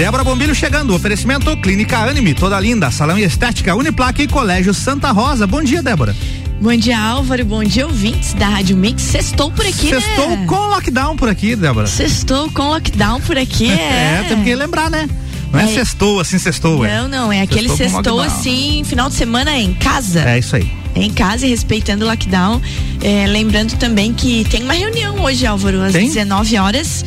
Débora 0.00 0.24
Bombilho 0.24 0.54
chegando, 0.54 0.94
oferecimento 0.94 1.54
Clínica 1.58 1.98
Anime, 1.98 2.32
toda 2.32 2.58
linda, 2.58 2.90
salão 2.90 3.18
e 3.18 3.22
estética, 3.22 3.76
Uniplaque 3.76 4.22
e 4.22 4.26
Colégio 4.26 4.72
Santa 4.72 5.10
Rosa. 5.10 5.46
Bom 5.46 5.62
dia, 5.62 5.82
Débora. 5.82 6.16
Bom 6.58 6.74
dia, 6.74 6.98
Álvaro. 6.98 7.44
Bom 7.44 7.62
dia, 7.62 7.86
ouvintes 7.86 8.32
da 8.32 8.48
Rádio 8.48 8.78
Mix. 8.78 9.02
Sextou 9.02 9.52
por 9.52 9.66
aqui, 9.66 9.90
Sextou 9.90 10.30
né? 10.30 10.46
com 10.46 10.56
lockdown 10.56 11.16
por 11.16 11.28
aqui, 11.28 11.54
Débora. 11.54 11.86
Sextou 11.86 12.50
com 12.50 12.70
lockdown 12.70 13.20
por 13.20 13.36
aqui, 13.36 13.68
é. 13.78 14.22
é, 14.22 14.24
tem 14.26 14.42
que 14.42 14.54
lembrar, 14.54 14.90
né? 14.90 15.06
Não 15.52 15.60
é, 15.60 15.64
é 15.64 15.66
sextou 15.66 16.18
assim, 16.18 16.38
sextou, 16.38 16.82
é. 16.82 16.96
Não, 16.96 17.06
não, 17.06 17.30
é 17.30 17.42
aquele 17.42 17.68
sextou, 17.68 18.22
assim, 18.22 18.82
final 18.86 19.10
de 19.10 19.16
semana 19.16 19.54
em 19.58 19.74
casa. 19.74 20.26
É 20.26 20.38
isso 20.38 20.56
aí. 20.56 20.66
Em 20.96 21.10
casa 21.12 21.46
e 21.46 21.50
respeitando 21.50 22.06
o 22.06 22.08
lockdown. 22.08 22.58
É, 23.02 23.26
lembrando 23.26 23.76
também 23.76 24.14
que 24.14 24.46
tem 24.50 24.62
uma 24.62 24.72
reunião 24.72 25.20
hoje, 25.20 25.44
Álvaro, 25.44 25.82
às 25.82 25.92
tem? 25.92 26.06
19 26.06 26.56
horas. 26.56 27.04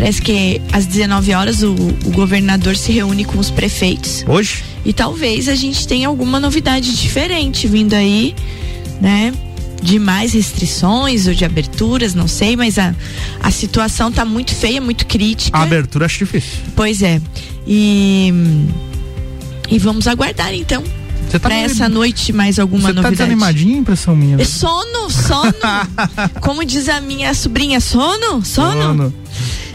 Parece 0.00 0.22
que 0.22 0.62
às 0.72 0.86
19 0.86 1.34
horas 1.34 1.62
o, 1.62 1.74
o 1.74 2.10
governador 2.10 2.74
se 2.74 2.90
reúne 2.90 3.22
com 3.22 3.38
os 3.38 3.50
prefeitos. 3.50 4.24
Hoje? 4.26 4.64
E 4.82 4.94
talvez 4.94 5.46
a 5.46 5.54
gente 5.54 5.86
tenha 5.86 6.08
alguma 6.08 6.40
novidade 6.40 6.96
diferente 6.96 7.68
vindo 7.68 7.92
aí, 7.92 8.34
né? 8.98 9.30
de 9.82 9.98
mais 9.98 10.32
restrições 10.32 11.26
ou 11.26 11.34
de 11.34 11.44
aberturas, 11.44 12.14
não 12.14 12.28
sei, 12.28 12.54
mas 12.56 12.78
a, 12.78 12.94
a 13.42 13.50
situação 13.50 14.10
tá 14.10 14.24
muito 14.24 14.54
feia, 14.54 14.80
muito 14.80 15.06
crítica. 15.06 15.56
A 15.56 15.62
abertura 15.62 16.06
acho 16.06 16.18
difícil. 16.18 16.60
Pois 16.74 17.02
é. 17.02 17.20
E, 17.66 18.32
e 19.70 19.78
vamos 19.78 20.06
aguardar 20.06 20.54
então. 20.54 20.82
Você 20.82 21.38
tá 21.38 21.48
pra 21.48 21.56
meio... 21.56 21.66
essa 21.66 21.88
noite 21.90 22.32
mais 22.32 22.58
alguma 22.58 22.88
Você 22.88 22.94
novidade. 22.94 23.16
Você 23.16 23.22
tá 23.22 23.24
desanimadinha, 23.24 23.78
impressão 23.78 24.16
minha? 24.16 24.40
É 24.40 24.44
sono, 24.44 25.10
sono. 25.10 25.52
Como 26.40 26.64
diz 26.64 26.88
a 26.88 27.02
minha 27.02 27.32
sobrinha, 27.34 27.80
sono, 27.80 28.42
sono. 28.44 28.82
sono. 28.82 29.14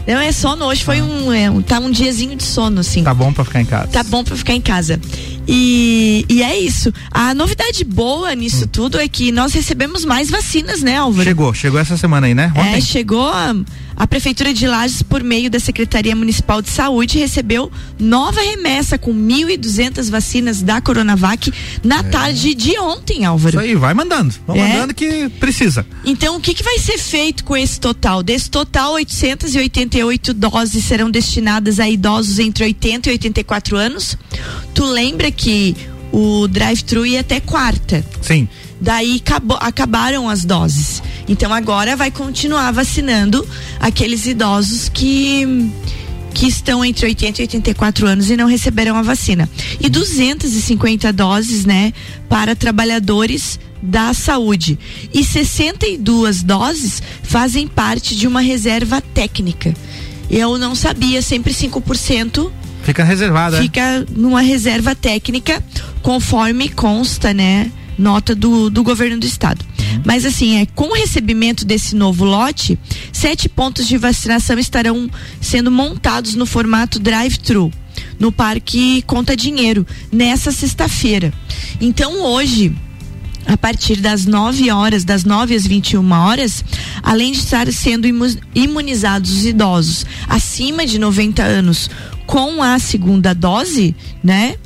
Não, 0.06 0.20
é 0.20 0.30
sono. 0.32 0.64
Hoje 0.66 0.84
foi 0.84 1.02
um, 1.02 1.32
é, 1.32 1.50
um, 1.50 1.60
tá 1.60 1.78
um 1.80 1.90
diazinho 1.90 2.36
de 2.36 2.44
sono, 2.44 2.80
assim. 2.80 3.02
Tá 3.02 3.12
bom 3.12 3.32
pra 3.32 3.44
ficar 3.44 3.60
em 3.60 3.64
casa. 3.64 3.88
Tá 3.88 4.02
bom 4.04 4.22
pra 4.22 4.36
ficar 4.36 4.54
em 4.54 4.60
casa. 4.60 5.00
E, 5.48 6.24
e 6.28 6.42
é 6.42 6.58
isso. 6.58 6.92
A 7.10 7.34
novidade 7.34 7.84
boa 7.84 8.34
nisso 8.34 8.64
hum. 8.64 8.68
tudo 8.70 8.98
é 8.98 9.08
que 9.08 9.32
nós 9.32 9.52
recebemos 9.52 10.04
mais 10.04 10.30
vacinas, 10.30 10.82
né, 10.82 10.96
Álvaro? 10.96 11.24
Chegou, 11.24 11.54
chegou 11.54 11.80
essa 11.80 11.96
semana 11.96 12.26
aí, 12.26 12.34
né? 12.34 12.52
Ontem. 12.56 12.74
É, 12.74 12.80
chegou. 12.80 13.28
A, 13.28 13.54
a 13.96 14.06
Prefeitura 14.06 14.52
de 14.52 14.66
Lages, 14.66 15.02
por 15.02 15.24
meio 15.24 15.50
da 15.50 15.58
Secretaria 15.58 16.14
Municipal 16.14 16.60
de 16.60 16.68
Saúde, 16.68 17.18
recebeu 17.18 17.72
nova 17.98 18.40
remessa 18.40 18.98
com 18.98 19.14
1.200 19.14 20.10
vacinas 20.10 20.60
da 20.60 20.80
Coronavac 20.80 21.52
na 21.82 22.00
é. 22.00 22.02
tarde 22.02 22.54
de 22.54 22.78
ontem, 22.78 23.24
Álvaro. 23.24 23.56
Isso 23.56 23.58
aí, 23.58 23.74
vai 23.74 23.94
mandando. 23.94 24.34
Vamos 24.46 24.62
é. 24.62 24.68
mandando 24.68 24.94
que 24.94 25.28
precisa. 25.40 25.86
Então, 26.04 26.36
o 26.36 26.40
que, 26.40 26.52
que 26.52 26.62
vai 26.62 26.78
ser 26.78 26.98
feito 26.98 27.42
com 27.42 27.56
esse 27.56 27.80
total? 27.80 28.22
Desse 28.22 28.50
total, 28.50 28.94
888 28.94 30.34
doses 30.34 30.84
serão 30.84 31.10
destinadas 31.10 31.80
a 31.80 31.88
idosos 31.88 32.38
entre 32.38 32.64
80 32.64 33.08
e 33.08 33.12
84 33.12 33.76
anos. 33.76 34.16
Tu 34.74 34.84
lembra 34.84 35.30
que 35.30 35.74
o 36.12 36.46
drive-thru 36.46 37.06
ia 37.06 37.20
até 37.20 37.40
quarta? 37.40 38.04
Sim. 38.20 38.46
Daí 38.80 39.16
acabou, 39.16 39.56
acabaram 39.60 40.28
as 40.28 40.44
doses. 40.44 41.02
Então 41.28 41.52
agora 41.52 41.96
vai 41.96 42.10
continuar 42.10 42.70
vacinando 42.72 43.46
aqueles 43.80 44.26
idosos 44.26 44.88
que 44.88 45.70
que 46.32 46.46
estão 46.46 46.84
entre 46.84 47.06
80 47.06 47.40
e 47.40 47.44
84 47.44 48.06
anos 48.06 48.28
e 48.28 48.36
não 48.36 48.46
receberam 48.46 48.94
a 48.94 49.00
vacina. 49.00 49.48
E 49.80 49.88
250 49.88 51.10
doses, 51.10 51.64
né, 51.64 51.94
para 52.28 52.54
trabalhadores 52.54 53.58
da 53.82 54.12
saúde. 54.12 54.78
E 55.14 55.24
62 55.24 56.42
doses 56.42 57.02
fazem 57.22 57.66
parte 57.66 58.14
de 58.14 58.26
uma 58.26 58.42
reserva 58.42 59.00
técnica. 59.00 59.74
Eu 60.30 60.58
não 60.58 60.74
sabia, 60.74 61.22
sempre 61.22 61.54
5% 61.54 62.52
fica 62.86 63.02
reservada. 63.02 63.58
É? 63.58 63.62
Fica 63.62 64.06
numa 64.10 64.40
reserva 64.40 64.94
técnica, 64.94 65.62
conforme 66.02 66.68
consta, 66.68 67.34
né? 67.34 67.70
Nota 67.98 68.34
do, 68.34 68.70
do 68.70 68.82
governo 68.82 69.18
do 69.18 69.26
estado. 69.26 69.64
Mas 70.04 70.24
assim, 70.24 70.58
é 70.60 70.66
com 70.66 70.90
o 70.90 70.94
recebimento 70.94 71.64
desse 71.64 71.94
novo 71.94 72.24
lote, 72.24 72.78
sete 73.12 73.48
pontos 73.48 73.86
de 73.86 73.96
vacinação 73.96 74.58
estarão 74.58 75.10
sendo 75.40 75.70
montados 75.70 76.34
no 76.34 76.46
formato 76.46 76.98
drive-thru 76.98 77.72
no 78.18 78.30
Parque 78.30 79.02
Conta 79.02 79.36
Dinheiro 79.36 79.86
nessa 80.12 80.52
sexta-feira. 80.52 81.32
Então 81.80 82.22
hoje 82.22 82.74
a 83.46 83.56
partir 83.56 84.00
das 84.00 84.26
9 84.26 84.70
horas, 84.72 85.04
das 85.04 85.24
9 85.24 85.54
às 85.54 85.64
21 85.64 86.12
horas, 86.12 86.64
além 87.02 87.32
de 87.32 87.38
estar 87.38 87.70
sendo 87.72 88.06
imunizados 88.54 89.30
os 89.30 89.44
idosos 89.44 90.04
acima 90.28 90.84
de 90.84 90.98
90 90.98 91.42
anos 91.42 91.88
com 92.26 92.60
a 92.60 92.78
segunda 92.78 93.32
dose, 93.32 93.94
né? 94.22 94.56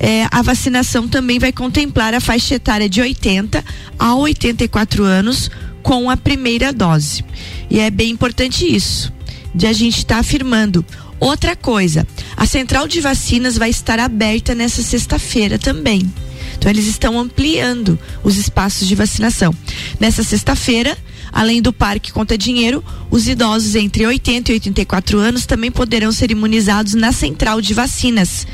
É, 0.00 0.26
a 0.30 0.40
vacinação 0.40 1.06
também 1.06 1.38
vai 1.38 1.52
contemplar 1.52 2.14
a 2.14 2.20
faixa 2.20 2.54
etária 2.54 2.88
de 2.88 3.02
80 3.02 3.62
a 3.98 4.14
84 4.14 5.04
anos 5.04 5.50
com 5.82 6.08
a 6.08 6.16
primeira 6.16 6.72
dose. 6.72 7.22
E 7.68 7.78
é 7.78 7.90
bem 7.90 8.10
importante 8.10 8.64
isso, 8.64 9.12
de 9.54 9.66
a 9.66 9.72
gente 9.74 9.98
estar 9.98 10.14
tá 10.14 10.20
afirmando. 10.20 10.84
Outra 11.20 11.54
coisa, 11.54 12.06
a 12.34 12.46
central 12.46 12.88
de 12.88 12.98
vacinas 12.98 13.58
vai 13.58 13.68
estar 13.68 14.00
aberta 14.00 14.54
nessa 14.54 14.82
sexta-feira 14.82 15.58
também. 15.58 16.10
Então 16.56 16.70
eles 16.70 16.86
estão 16.86 17.18
ampliando 17.18 17.98
os 18.24 18.38
espaços 18.38 18.88
de 18.88 18.94
vacinação. 18.94 19.54
Nessa 19.98 20.22
sexta-feira, 20.22 20.96
Além 21.32 21.62
do 21.62 21.72
parque 21.72 22.12
conta 22.12 22.36
dinheiro, 22.36 22.84
os 23.10 23.28
idosos 23.28 23.74
entre 23.74 24.06
80 24.06 24.50
e 24.50 24.54
84 24.54 25.18
anos 25.18 25.46
também 25.46 25.70
poderão 25.70 26.12
ser 26.12 26.30
imunizados 26.30 26.94
na 26.94 27.12
central 27.12 27.60
de 27.60 27.74
vacinas 27.74 28.46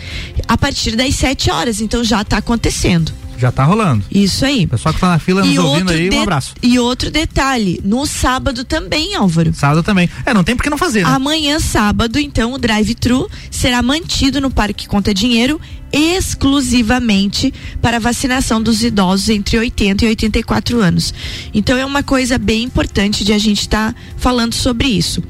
a 0.46 0.56
partir 0.56 0.96
das 0.96 1.14
7 1.14 1.50
horas. 1.50 1.80
Então 1.80 2.04
já 2.04 2.22
está 2.22 2.38
acontecendo. 2.38 3.12
Já 3.38 3.52
tá 3.52 3.64
rolando. 3.64 4.04
Isso 4.10 4.44
aí. 4.44 4.66
Pessoal 4.66 4.94
que 4.94 5.00
tá 5.00 5.08
na 5.08 5.18
fila 5.18 5.44
e 5.44 5.54
nos 5.54 5.64
ouvindo 5.64 5.92
aí, 5.92 6.10
um 6.10 6.22
abraço. 6.22 6.54
E 6.62 6.78
outro 6.78 7.10
detalhe, 7.10 7.80
no 7.84 8.06
sábado 8.06 8.64
também, 8.64 9.14
Álvaro. 9.14 9.52
Sábado 9.54 9.82
também. 9.82 10.08
É, 10.24 10.32
não 10.32 10.42
tem 10.42 10.56
por 10.56 10.62
que 10.62 10.70
não 10.70 10.78
fazer, 10.78 11.04
né? 11.04 11.10
Amanhã, 11.10 11.58
sábado, 11.60 12.18
então, 12.18 12.52
o 12.52 12.58
drive-thru 12.58 13.28
será 13.50 13.82
mantido 13.82 14.40
no 14.40 14.50
Parque 14.50 14.86
Conta 14.86 15.12
Dinheiro 15.12 15.60
exclusivamente 15.92 17.52
para 17.80 18.00
vacinação 18.00 18.60
dos 18.60 18.82
idosos 18.82 19.28
entre 19.28 19.58
80 19.58 20.04
e 20.04 20.08
84 20.08 20.80
anos. 20.80 21.14
Então 21.54 21.76
é 21.78 21.84
uma 21.84 22.02
coisa 22.02 22.38
bem 22.38 22.64
importante 22.64 23.24
de 23.24 23.32
a 23.32 23.38
gente 23.38 23.60
estar 23.60 23.92
tá 23.92 23.98
falando 24.16 24.54
sobre 24.54 24.88
isso. 24.88 25.22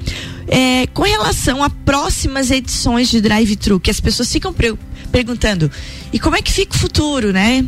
É, 0.49 0.87
com 0.89 1.03
relação 1.03 1.63
a 1.63 1.69
próximas 1.71 2.51
edições 2.51 3.09
de 3.09 3.21
drive-thru, 3.21 3.81
que 3.81 3.91
as 3.91 4.01
pessoas 4.01 4.31
ficam 4.31 4.55
perguntando, 5.11 5.71
e 6.13 6.19
como 6.19 6.37
é 6.37 6.43
que 6.43 6.53
fica 6.53 6.75
o 6.75 6.79
futuro, 6.79 7.33
né? 7.33 7.65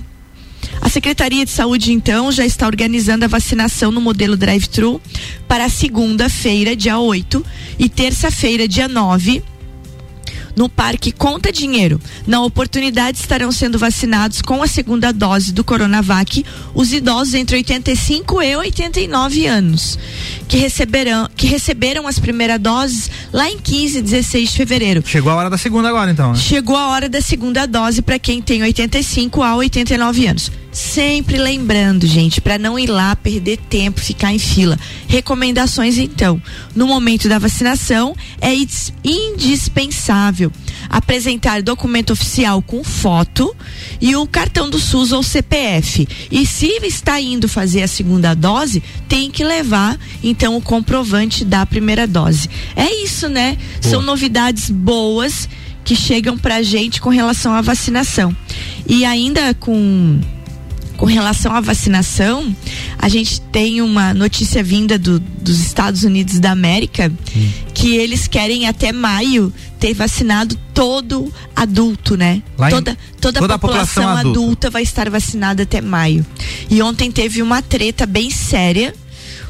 A 0.80 0.88
Secretaria 0.88 1.44
de 1.44 1.50
Saúde, 1.50 1.92
então, 1.92 2.30
já 2.30 2.46
está 2.46 2.66
organizando 2.66 3.24
a 3.24 3.28
vacinação 3.28 3.90
no 3.90 4.00
modelo 4.00 4.36
drive-thru 4.36 5.00
para 5.46 5.68
segunda-feira, 5.68 6.76
dia 6.76 6.98
8, 6.98 7.44
e 7.78 7.88
terça-feira, 7.88 8.66
dia 8.66 8.88
9 8.88 9.42
no 10.58 10.68
Parque 10.68 11.12
Conta 11.12 11.52
Dinheiro. 11.52 12.00
Na 12.26 12.42
oportunidade 12.42 13.18
estarão 13.18 13.52
sendo 13.52 13.78
vacinados 13.78 14.42
com 14.42 14.60
a 14.60 14.66
segunda 14.66 15.12
dose 15.12 15.52
do 15.52 15.62
Coronavac 15.62 16.44
os 16.74 16.92
idosos 16.92 17.34
entre 17.34 17.56
85 17.56 18.42
e 18.42 18.56
89 18.56 19.46
anos, 19.46 19.96
que 20.48 20.56
receberão, 20.56 21.30
que 21.36 21.46
receberam 21.46 22.08
as 22.08 22.18
primeiras 22.18 22.60
doses 22.60 23.08
lá 23.32 23.48
em 23.48 23.56
15 23.56 23.98
e 23.98 24.02
16 24.02 24.50
de 24.50 24.56
fevereiro. 24.56 25.02
Chegou 25.06 25.30
a 25.30 25.36
hora 25.36 25.48
da 25.48 25.56
segunda 25.56 25.88
agora, 25.88 26.10
então. 26.10 26.32
Né? 26.32 26.38
Chegou 26.38 26.76
a 26.76 26.88
hora 26.88 27.08
da 27.08 27.20
segunda 27.20 27.64
dose 27.64 28.02
para 28.02 28.18
quem 28.18 28.42
tem 28.42 28.62
85 28.62 29.40
a 29.42 29.54
89 29.54 30.26
anos. 30.26 30.50
Sempre 30.70 31.38
lembrando, 31.38 32.06
gente, 32.06 32.40
para 32.40 32.58
não 32.58 32.78
ir 32.78 32.88
lá 32.88 33.16
perder 33.16 33.56
tempo, 33.56 34.00
ficar 34.00 34.32
em 34.32 34.38
fila. 34.38 34.78
Recomendações 35.06 35.96
então. 35.98 36.40
No 36.74 36.86
momento 36.86 37.28
da 37.28 37.38
vacinação, 37.38 38.14
é 38.40 38.52
indispensável 39.04 40.52
apresentar 40.88 41.62
documento 41.62 42.12
oficial 42.12 42.62
com 42.62 42.82
foto 42.84 43.54
e 44.00 44.14
o 44.16 44.26
cartão 44.26 44.70
do 44.70 44.78
SUS 44.78 45.12
ou 45.12 45.22
CPF. 45.22 46.06
E 46.30 46.46
se 46.46 46.66
está 46.84 47.20
indo 47.20 47.48
fazer 47.48 47.82
a 47.82 47.88
segunda 47.88 48.34
dose, 48.34 48.82
tem 49.08 49.30
que 49.30 49.44
levar 49.44 49.98
então 50.22 50.56
o 50.56 50.62
comprovante 50.62 51.44
da 51.44 51.64
primeira 51.66 52.06
dose. 52.06 52.48
É 52.76 53.04
isso, 53.04 53.28
né? 53.28 53.56
Boa. 53.56 53.90
São 53.90 54.02
novidades 54.02 54.70
boas 54.70 55.48
que 55.84 55.96
chegam 55.96 56.36
pra 56.36 56.62
gente 56.62 57.00
com 57.00 57.08
relação 57.08 57.52
à 57.52 57.60
vacinação. 57.60 58.36
E 58.86 59.04
ainda 59.04 59.54
com 59.54 60.20
com 60.98 61.06
relação 61.06 61.54
à 61.54 61.60
vacinação, 61.60 62.54
a 62.98 63.08
gente 63.08 63.40
tem 63.40 63.80
uma 63.80 64.12
notícia 64.12 64.64
vinda 64.64 64.98
do, 64.98 65.20
dos 65.20 65.60
Estados 65.60 66.02
Unidos 66.02 66.40
da 66.40 66.50
América 66.50 67.10
hum. 67.36 67.50
que 67.72 67.94
eles 67.94 68.26
querem 68.26 68.66
até 68.66 68.92
maio 68.92 69.52
ter 69.78 69.94
vacinado 69.94 70.58
todo 70.74 71.32
adulto, 71.54 72.16
né? 72.16 72.42
Lá 72.58 72.68
toda, 72.68 72.98
toda, 73.20 73.38
toda 73.38 73.54
a 73.54 73.58
população, 73.58 74.02
a 74.02 74.06
população 74.16 74.30
adulta 74.32 74.70
vai 74.70 74.82
estar 74.82 75.08
vacinada 75.08 75.62
até 75.62 75.80
maio. 75.80 76.26
E 76.68 76.82
ontem 76.82 77.12
teve 77.12 77.42
uma 77.42 77.62
treta 77.62 78.04
bem 78.04 78.28
séria, 78.28 78.92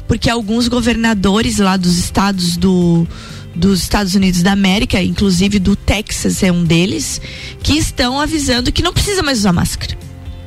porque 0.07 0.29
alguns 0.29 0.67
governadores 0.67 1.57
lá 1.57 1.75
dos 1.75 1.97
estados 1.97 2.57
do 2.57 3.07
dos 3.55 3.81
Estados 3.81 4.13
Unidos 4.13 4.43
da 4.43 4.51
América, 4.51 5.01
inclusive 5.01 5.57
do 5.57 5.75
Texas 5.75 6.43
é 6.43 6.51
um 6.51 6.63
deles, 6.63 7.19
que 7.63 7.73
estão 7.73 8.21
avisando 8.21 8.71
que 8.71 8.83
não 8.83 8.93
precisa 8.93 9.23
mais 9.23 9.39
usar 9.39 9.51
máscara. 9.51 9.97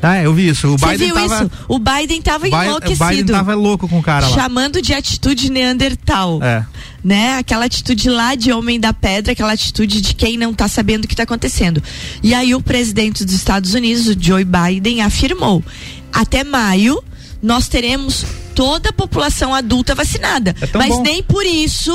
Ah, 0.02 0.20
eu 0.20 0.34
vi 0.34 0.48
isso. 0.48 0.66
O 0.68 0.76
Você 0.76 0.86
Biden 0.92 1.06
viu 1.06 1.14
tava, 1.14 1.44
isso? 1.44 1.50
O 1.68 1.78
Biden 1.78 2.20
tava 2.20 2.44
Biden, 2.44 2.64
enlouquecido. 2.64 3.04
O 3.04 3.08
Biden 3.08 3.26
tava 3.26 3.54
louco 3.54 3.88
com 3.88 4.00
o 4.00 4.02
cara 4.02 4.26
lá. 4.28 4.34
Chamando 4.34 4.82
de 4.82 4.92
atitude 4.92 5.50
neandertal. 5.50 6.40
É. 6.42 6.66
Né? 7.04 7.36
Aquela 7.36 7.64
atitude 7.64 8.10
lá 8.10 8.34
de 8.34 8.52
homem 8.52 8.80
da 8.80 8.92
pedra, 8.92 9.32
aquela 9.32 9.52
atitude 9.52 10.00
de 10.00 10.14
quem 10.14 10.36
não 10.36 10.52
tá 10.52 10.66
sabendo 10.66 11.04
o 11.04 11.08
que 11.08 11.14
tá 11.14 11.22
acontecendo. 11.22 11.82
E 12.22 12.34
aí 12.34 12.54
o 12.54 12.60
presidente 12.60 13.24
dos 13.24 13.34
Estados 13.34 13.74
Unidos, 13.74 14.08
o 14.08 14.16
Joe 14.18 14.44
Biden, 14.44 15.02
afirmou: 15.02 15.62
até 16.12 16.42
maio 16.42 17.02
nós 17.42 17.68
teremos 17.68 18.24
toda 18.54 18.90
a 18.90 18.92
população 18.92 19.54
adulta 19.54 19.94
vacinada. 19.94 20.54
É 20.60 20.76
mas 20.76 20.90
bom. 20.90 21.02
nem 21.02 21.22
por 21.22 21.44
isso 21.44 21.92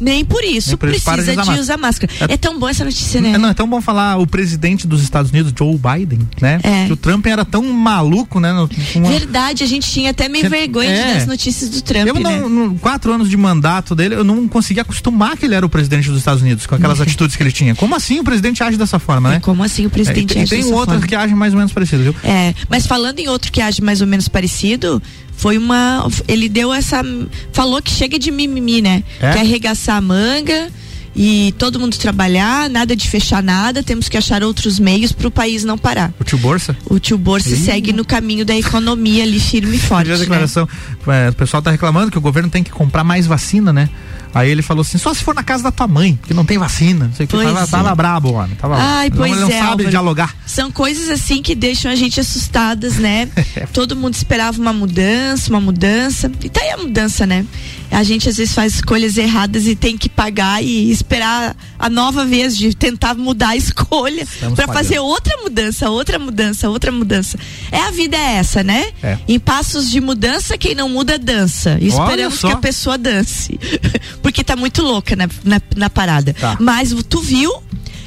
nem 0.00 0.24
por 0.24 0.42
isso 0.42 0.70
Nem 0.70 0.76
por 0.78 0.88
isso 0.88 1.04
precisa 1.04 1.32
de 1.36 1.40
usar 1.42 1.54
de 1.54 1.60
usar 1.60 1.76
máscara. 1.76 2.12
É- 2.28 2.34
É, 2.34 2.36
tão 2.36 2.58
boa 2.58 2.70
essa 2.70 2.84
notícia, 2.84 3.20
né? 3.20 3.32
É, 3.32 3.38
não, 3.38 3.50
é 3.50 3.54
tão 3.54 3.68
bom 3.68 3.80
falar 3.80 4.16
o 4.18 4.26
presidente 4.26 4.86
dos 4.86 5.02
Estados 5.02 5.30
Unidos, 5.30 5.52
Joe 5.56 5.76
Biden, 5.78 6.20
né? 6.40 6.58
É. 6.62 6.86
Que 6.86 6.92
o 6.92 6.96
Trump 6.96 7.26
era 7.26 7.44
tão 7.44 7.62
maluco, 7.62 8.40
né? 8.40 8.52
no- 8.52 8.68
uma- 8.96 9.10
Verdade, 9.10 9.62
a 9.62 9.66
gente 9.66 9.90
tinha 9.90 10.10
até 10.10 10.28
meio 10.28 10.46
É. 10.46 10.48
vergonha 10.48 10.90
de 10.94 11.02
dar 11.02 11.16
as 11.18 11.26
notícias 11.26 11.68
do 11.70 11.82
Trump, 11.82 12.06
Eu, 12.06 12.14
né? 12.14 12.20
não, 12.20 12.48
no 12.48 12.74
quatro 12.78 13.12
anos 13.12 13.28
de 13.28 13.36
mandato 13.36 13.94
dele, 13.94 14.14
eu 14.14 14.24
não 14.24 14.48
conseguia 14.48 14.82
acostumar 14.82 15.36
que 15.36 15.44
ele 15.44 15.54
era 15.54 15.66
o 15.66 15.68
presidente 15.68 16.08
dos 16.08 16.18
Estados 16.18 16.42
Unidos, 16.42 16.66
com 16.66 16.74
aquelas 16.74 17.00
atitudes 17.00 17.36
que 17.36 17.42
ele 17.42 17.52
tinha. 17.52 17.74
Como 17.74 17.94
assim 17.94 18.18
o 18.20 18.24
presidente 18.24 18.62
age 18.62 18.76
dessa 18.76 18.98
forma, 18.98 19.30
né? 19.30 19.40
Como 19.40 19.62
assim 19.62 19.82
o 19.82 19.84
É, 19.84 19.88
e 19.88 19.90
presidente 19.90 20.38
age 20.38 20.48
tem 20.50 20.60
dessa 20.62 20.74
outras 20.74 20.94
forma? 20.96 21.06
que 21.06 21.14
agem 21.14 21.36
mais 21.36 21.52
ou 21.52 21.58
menos 21.58 21.72
parecido, 21.72 22.02
viu? 22.02 22.14
É, 22.24 22.54
mas 22.68 22.86
falando 22.86 23.18
em 23.18 23.28
outro 23.28 23.50
que 23.52 23.60
age 23.60 23.82
mais 23.82 24.00
ou 24.00 24.06
menos 24.06 24.28
parecido, 24.28 25.02
foi 25.40 25.56
uma. 25.56 26.06
Ele 26.28 26.50
deu 26.50 26.70
essa. 26.70 27.02
Falou 27.50 27.80
que 27.80 27.90
chega 27.90 28.18
de 28.18 28.30
mimimi, 28.30 28.82
né? 28.82 29.02
É? 29.18 29.32
Quer 29.32 29.40
arregaçar 29.40 29.96
a 29.96 30.00
manga 30.00 30.70
e 31.14 31.54
todo 31.58 31.78
mundo 31.80 31.96
trabalhar, 31.96 32.70
nada 32.70 32.94
de 32.94 33.08
fechar 33.08 33.42
nada, 33.42 33.82
temos 33.82 34.08
que 34.08 34.16
achar 34.16 34.42
outros 34.42 34.78
meios 34.78 35.12
para 35.12 35.26
o 35.26 35.30
país 35.30 35.64
não 35.64 35.76
parar. 35.76 36.12
O 36.20 36.24
tio 36.24 36.38
Bolsa. 36.38 36.76
O 36.86 36.98
tio 36.98 37.18
Borsa 37.18 37.50
Ih. 37.50 37.56
segue 37.56 37.92
no 37.92 38.04
caminho 38.04 38.44
da 38.44 38.56
economia 38.56 39.24
ali 39.24 39.40
firme 39.40 39.76
e 39.76 39.80
forte. 39.80 40.10
A 40.10 40.14
né? 40.14 40.20
declaração. 40.20 40.68
é, 41.08 41.30
o 41.30 41.34
pessoal 41.34 41.62
tá 41.62 41.70
reclamando 41.70 42.10
que 42.10 42.18
o 42.18 42.20
governo 42.20 42.48
tem 42.48 42.62
que 42.62 42.70
comprar 42.70 43.02
mais 43.02 43.26
vacina, 43.26 43.72
né? 43.72 43.88
Aí 44.32 44.48
ele 44.48 44.62
falou 44.62 44.82
assim: 44.82 44.98
só 44.98 45.12
se 45.12 45.22
for 45.22 45.34
na 45.34 45.42
casa 45.42 45.64
da 45.64 45.72
tua 45.72 45.88
mãe, 45.88 46.18
que 46.26 46.32
não 46.32 46.44
tem 46.44 46.56
vacina. 46.56 47.06
Não 47.06 47.14
sei 47.14 47.26
o 47.26 47.28
que. 47.28 47.36
Tava, 47.36 47.60
é. 47.60 47.66
tava 47.66 47.94
brabo, 47.94 48.32
homem. 48.32 48.56
Tava, 48.56 48.76
Ai, 48.76 49.10
não, 49.10 49.16
pois 49.16 49.32
ele 49.32 49.40
não 49.40 49.48
é, 49.48 49.52
sabe 49.52 49.66
Álvaro. 49.66 49.90
dialogar. 49.90 50.34
São 50.46 50.70
coisas 50.70 51.08
assim 51.08 51.42
que 51.42 51.54
deixam 51.54 51.90
a 51.90 51.96
gente 51.96 52.20
assustadas, 52.20 52.96
né? 52.96 53.28
Todo 53.72 53.96
mundo 53.96 54.14
esperava 54.14 54.60
uma 54.60 54.72
mudança, 54.72 55.50
uma 55.50 55.60
mudança. 55.60 56.30
E 56.42 56.48
tá 56.48 56.60
aí 56.60 56.70
a 56.70 56.76
mudança, 56.76 57.26
né? 57.26 57.44
A 57.90 58.02
gente 58.02 58.28
às 58.28 58.36
vezes 58.36 58.54
faz 58.54 58.74
escolhas 58.76 59.16
erradas 59.16 59.66
e 59.66 59.74
tem 59.74 59.96
que 59.98 60.08
pagar 60.08 60.62
e 60.62 60.90
esperar 60.90 61.56
a 61.78 61.90
nova 61.90 62.24
vez 62.24 62.56
de 62.56 62.74
tentar 62.74 63.14
mudar 63.14 63.50
a 63.50 63.56
escolha 63.56 64.26
para 64.54 64.68
fazer 64.68 64.98
outra 64.98 65.36
mudança, 65.42 65.90
outra 65.90 66.18
mudança, 66.18 66.68
outra 66.68 66.92
mudança. 66.92 67.38
É 67.70 67.78
a 67.80 67.90
vida 67.90 68.16
é 68.16 68.36
essa, 68.36 68.62
né? 68.62 68.90
É. 69.02 69.18
Em 69.28 69.38
passos 69.38 69.90
de 69.90 70.00
mudança, 70.00 70.56
quem 70.56 70.74
não 70.74 70.88
muda 70.88 71.18
dança. 71.18 71.78
E 71.80 71.88
esperamos 71.88 72.40
que 72.40 72.46
a 72.46 72.56
pessoa 72.56 72.96
dance. 72.96 73.58
Porque 74.22 74.44
tá 74.44 74.56
muito 74.56 74.82
louca 74.82 75.16
na, 75.16 75.28
na, 75.44 75.60
na 75.76 75.90
parada. 75.90 76.32
Tá. 76.34 76.56
Mas 76.60 76.94
tu 77.08 77.20
viu? 77.20 77.52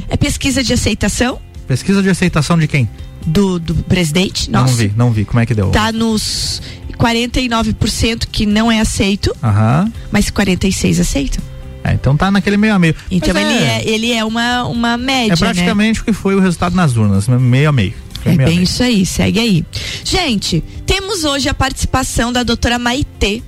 É 0.09 0.17
pesquisa 0.17 0.63
de 0.63 0.73
aceitação 0.73 1.39
Pesquisa 1.67 2.03
de 2.03 2.09
aceitação 2.09 2.57
de 2.57 2.67
quem? 2.67 2.89
do, 3.25 3.59
do 3.59 3.75
presidente 3.75 4.49
nosso. 4.51 4.71
Não 4.71 4.77
vi, 4.77 4.93
não 4.95 5.11
vi. 5.11 5.25
Como 5.25 5.39
é 5.39 5.45
que 5.45 5.53
deu? 5.55 5.69
Tá 5.69 5.91
nos 5.91 6.61
49% 7.03 8.27
que 8.31 8.45
não 8.45 8.71
é 8.71 8.79
aceito, 8.79 9.35
Aham. 9.43 9.91
mas 10.09 10.29
46 10.29 11.01
aceitam. 11.01 11.43
É, 11.83 11.93
então 11.93 12.15
tá 12.15 12.31
naquele 12.31 12.55
meio 12.55 12.73
a 12.73 12.79
meio. 12.79 12.95
Então 13.11 13.33
Mas 13.33 13.43
ele 13.43 13.63
é, 13.65 13.89
ele 13.89 14.11
é 14.13 14.23
uma, 14.23 14.63
uma 14.63 14.97
média, 14.97 15.33
É 15.33 15.35
praticamente 15.35 15.99
o 15.99 16.05
que 16.05 16.13
foi 16.13 16.33
o 16.33 16.39
resultado 16.39 16.73
nas 16.73 16.95
urnas, 16.95 17.27
meio 17.27 17.67
a 17.67 17.71
meio. 17.73 17.93
Foi 18.21 18.31
né? 18.31 18.35
É 18.35 18.37
meio 18.37 18.47
bem 18.47 18.55
meio. 18.59 18.63
isso 18.63 18.81
aí, 18.81 19.05
segue 19.05 19.39
aí. 19.39 19.65
Gente, 20.05 20.63
temos 20.85 21.25
hoje 21.25 21.49
a 21.49 21.53
participação 21.53 22.31
da 22.31 22.41
doutora 22.41 22.79
Maitê, 22.79 23.43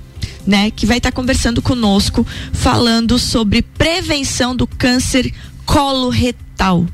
né, 0.46 0.70
que 0.70 0.84
vai 0.84 0.98
estar 0.98 1.10
conversando 1.10 1.62
conosco, 1.62 2.26
falando 2.52 3.18
sobre 3.18 3.62
prevenção 3.62 4.54
do 4.54 4.66
câncer 4.66 5.32
coloretal. 5.64 6.86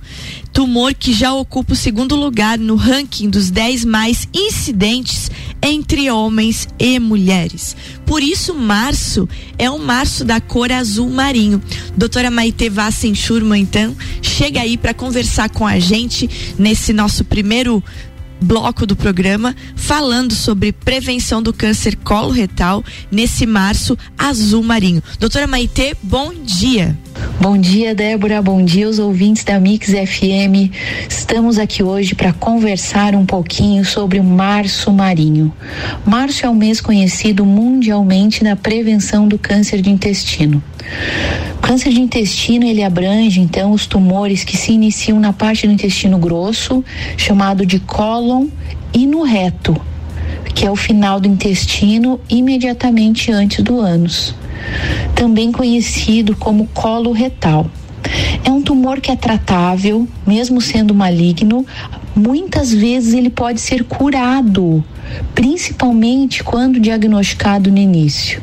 Tumor 0.52 0.94
que 0.94 1.12
já 1.12 1.32
ocupa 1.32 1.72
o 1.72 1.76
segundo 1.76 2.14
lugar 2.14 2.58
no 2.58 2.76
ranking 2.76 3.28
dos 3.28 3.50
10 3.50 3.84
mais 3.84 4.28
incidentes 4.32 5.30
entre 5.62 6.10
homens 6.10 6.68
e 6.78 6.98
mulheres. 6.98 7.76
Por 8.04 8.22
isso, 8.22 8.54
março 8.54 9.28
é 9.56 9.70
o 9.70 9.78
março 9.78 10.24
da 10.24 10.40
cor 10.40 10.72
azul 10.72 11.08
marinho. 11.08 11.62
Doutora 11.96 12.30
Maite 12.30 12.68
Vassen 12.68 13.14
Schurman, 13.14 13.62
então, 13.62 13.96
chega 14.20 14.60
aí 14.60 14.76
para 14.76 14.92
conversar 14.92 15.48
com 15.50 15.66
a 15.66 15.78
gente 15.78 16.28
nesse 16.58 16.92
nosso 16.92 17.24
primeiro 17.24 17.82
bloco 18.42 18.84
do 18.84 18.96
programa 18.96 19.54
falando 19.76 20.34
sobre 20.34 20.72
prevenção 20.72 21.40
do 21.40 21.52
câncer 21.52 21.96
coloretal 21.96 22.84
nesse 23.10 23.46
março 23.46 23.96
azul 24.18 24.62
marinho. 24.62 25.02
Doutora 25.18 25.46
Maite, 25.46 25.96
bom 26.02 26.34
dia. 26.34 26.98
Bom 27.40 27.58
dia, 27.58 27.94
Débora. 27.94 28.40
Bom 28.40 28.64
dia, 28.64 28.88
os 28.88 28.98
ouvintes 28.98 29.44
da 29.44 29.58
Mix 29.58 29.90
FM. 29.90 30.70
Estamos 31.08 31.58
aqui 31.58 31.82
hoje 31.82 32.14
para 32.14 32.32
conversar 32.32 33.14
um 33.14 33.26
pouquinho 33.26 33.84
sobre 33.84 34.20
o 34.20 34.24
Março 34.24 34.92
Marinho. 34.92 35.52
Março 36.06 36.46
é 36.46 36.48
um 36.48 36.54
mês 36.54 36.80
conhecido 36.80 37.44
mundialmente 37.44 38.44
na 38.44 38.54
prevenção 38.54 39.26
do 39.26 39.38
câncer 39.38 39.82
de 39.82 39.90
intestino. 39.90 40.62
O 41.56 41.60
câncer 41.60 41.92
de 41.92 42.00
intestino 42.00 42.64
ele 42.64 42.82
abrange 42.82 43.40
então 43.40 43.72
os 43.72 43.86
tumores 43.86 44.44
que 44.44 44.56
se 44.56 44.72
iniciam 44.72 45.19
na 45.19 45.32
parte 45.32 45.66
do 45.66 45.72
intestino 45.72 46.19
grosso, 46.19 46.84
chamado 47.16 47.66
de 47.66 47.78
cólon, 47.80 48.46
e 48.94 49.06
no 49.06 49.22
reto, 49.22 49.80
que 50.54 50.66
é 50.66 50.70
o 50.70 50.76
final 50.76 51.19
do 51.19 51.28
intestino 51.28 52.20
imediatamente 52.28 53.32
antes 53.32 53.64
do 53.64 53.80
ânus 53.80 54.34
também 55.14 55.52
conhecido 55.52 56.36
como 56.36 56.66
colo 56.68 57.12
retal. 57.12 57.70
É 58.44 58.50
um 58.50 58.60
tumor 58.60 59.00
que 59.00 59.10
é 59.10 59.16
tratável, 59.16 60.08
mesmo 60.26 60.60
sendo 60.60 60.94
maligno, 60.94 61.64
muitas 62.14 62.72
vezes 62.72 63.14
ele 63.14 63.30
pode 63.30 63.60
ser 63.60 63.84
curado, 63.84 64.84
principalmente 65.34 66.42
quando 66.42 66.80
diagnosticado 66.80 67.70
no 67.70 67.78
início. 67.78 68.42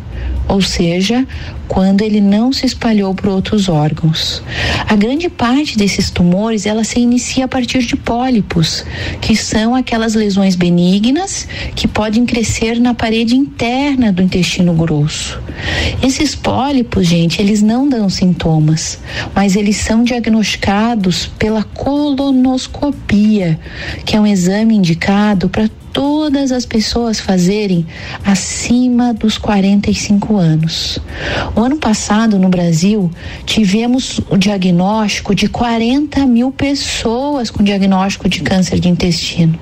Ou 0.50 0.62
seja, 0.62 1.28
quando 1.68 2.02
ele 2.02 2.20
não 2.20 2.52
se 2.52 2.66
espalhou 2.66 3.14
para 3.14 3.30
outros 3.30 3.70
órgãos. 3.70 4.42
A 4.88 4.96
grande 4.96 5.30
parte 5.30 5.78
desses 5.78 6.10
tumores, 6.10 6.66
ela 6.66 6.84
se 6.84 7.00
inicia 7.00 7.46
a 7.46 7.48
partir 7.48 7.84
de 7.84 7.96
pólipos, 7.96 8.84
que 9.22 9.36
são 9.36 9.76
aquelas 9.76 10.16
lesões 10.16 10.56
benignas 10.56 11.48
que 11.76 11.88
podem 11.88 12.26
crescer 12.26 12.80
na 12.80 12.96
parede 12.96 13.36
interna 13.36 14.12
do 14.12 14.24
intestino 14.24 14.74
grosso. 14.74 15.40
Esses 16.02 16.34
pólipos, 16.34 17.06
gente, 17.06 17.40
eles 17.40 17.62
não 17.62 17.88
dão 17.88 18.10
sintomas, 18.10 19.00
mas 19.36 19.56
eles 19.56 19.78
são 19.78 20.04
diagnosticados 20.04 21.28
pela 21.38 21.64
colonoscopia, 21.64 23.60
que 24.04 24.16
é 24.16 24.20
um 24.20 24.26
exame 24.26 24.76
indicado 24.76 25.48
para 25.48 25.70
todas 25.92 26.52
as 26.52 26.66
pessoas 26.66 27.20
fazerem 27.20 27.86
acima 28.26 29.14
dos 29.14 29.38
45 29.38 30.38
anos. 30.38 31.00
O 31.56 31.62
ano 31.62 31.78
passado, 31.78 32.38
no 32.38 32.50
Brasil, 32.50 33.12
tivemos 33.46 34.20
o 34.30 34.38
diagnóstico 34.38 35.34
de 35.34 35.48
40 35.48 36.26
mil 36.26 36.52
pessoas 36.52 37.50
com 37.50 37.64
diagnóstico 37.64 38.30
de 38.30 38.42
câncer 38.42 38.80
de 38.80 38.90
intestino. 38.90 39.60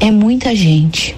É 0.00 0.10
muita 0.10 0.54
gente. 0.54 1.16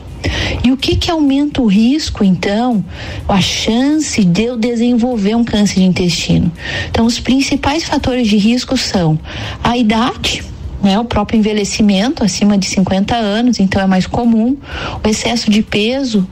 E 0.65 0.73
o 0.73 0.77
que 0.77 0.97
que 0.97 1.11
aumenta 1.11 1.63
o 1.63 1.67
risco, 1.67 2.25
então, 2.25 2.85
a 3.29 3.41
chance 3.41 4.25
de 4.25 4.45
eu 4.45 4.57
desenvolver 4.57 5.35
um 5.37 5.45
câncer 5.45 5.77
de 5.77 5.85
intestino? 5.85 6.51
Então, 6.91 7.07
os 7.07 7.21
principais 7.21 7.85
fatores 7.85 8.27
de 8.27 8.37
risco 8.37 8.77
são 8.77 9.19
a 9.63 9.77
idade, 9.77 10.43
né, 10.87 10.97
o 11.01 11.05
próprio 11.05 11.37
envelhecimento 11.37 12.23
acima 12.23 12.57
de 12.57 12.67
50 12.67 13.17
anos, 13.17 13.59
então 13.59 13.83
é 13.83 13.87
mais 13.89 14.07
comum. 14.07 14.57
O 15.03 15.09
excesso 15.09 15.51
de 15.51 15.61
peso. 15.61 16.25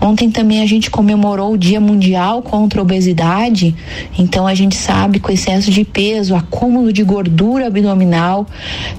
Ontem 0.00 0.30
também 0.30 0.62
a 0.62 0.66
gente 0.66 0.88
comemorou 0.88 1.54
o 1.54 1.58
Dia 1.58 1.80
Mundial 1.80 2.40
contra 2.40 2.80
a 2.80 2.82
Obesidade, 2.82 3.74
então 4.16 4.46
a 4.46 4.54
gente 4.54 4.76
sabe 4.76 5.18
que 5.18 5.28
o 5.28 5.32
excesso 5.32 5.72
de 5.72 5.82
peso, 5.82 6.36
acúmulo 6.36 6.92
de 6.92 7.02
gordura 7.02 7.66
abdominal, 7.66 8.46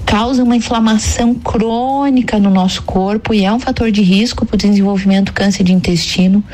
causa 0.04 0.44
uma 0.44 0.54
inflamação 0.54 1.34
crônica 1.34 2.38
no 2.38 2.50
nosso 2.50 2.82
corpo 2.82 3.32
e 3.32 3.46
é 3.46 3.52
um 3.52 3.58
fator 3.58 3.90
de 3.90 4.02
risco 4.02 4.44
para 4.44 4.56
o 4.56 4.58
desenvolvimento 4.58 5.26
do 5.26 5.32
câncer 5.32 5.64
de 5.64 5.72
intestino. 5.72 6.44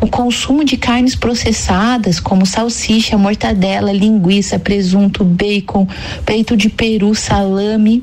O 0.00 0.08
consumo 0.08 0.64
de 0.64 0.76
carnes 0.76 1.14
processadas, 1.14 2.18
como 2.18 2.44
salsicha, 2.44 3.16
mortadela, 3.16 3.92
linguiça, 3.92 4.58
presunto, 4.58 5.22
bacon, 5.24 5.86
peito 6.26 6.56
de 6.56 6.68
peru, 6.68 7.14
salame. 7.14 7.99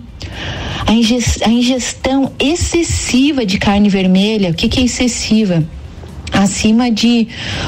A, 0.86 0.94
inges- 0.94 1.42
a 1.42 1.50
ingestão 1.50 2.32
excessiva 2.40 3.46
de 3.46 3.58
carne 3.58 3.90
vermelha, 3.90 4.52
o 4.52 4.54
que, 4.54 4.70
que 4.70 4.82
é 4.82 4.84
excessiva? 4.84 5.64
acima 6.32 6.92
de 6.92 7.28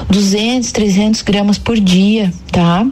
200, 0.10 0.72
300 0.72 1.22
gramas 1.22 1.58
por 1.58 1.80
dia, 1.80 2.32
tá? 2.52 2.86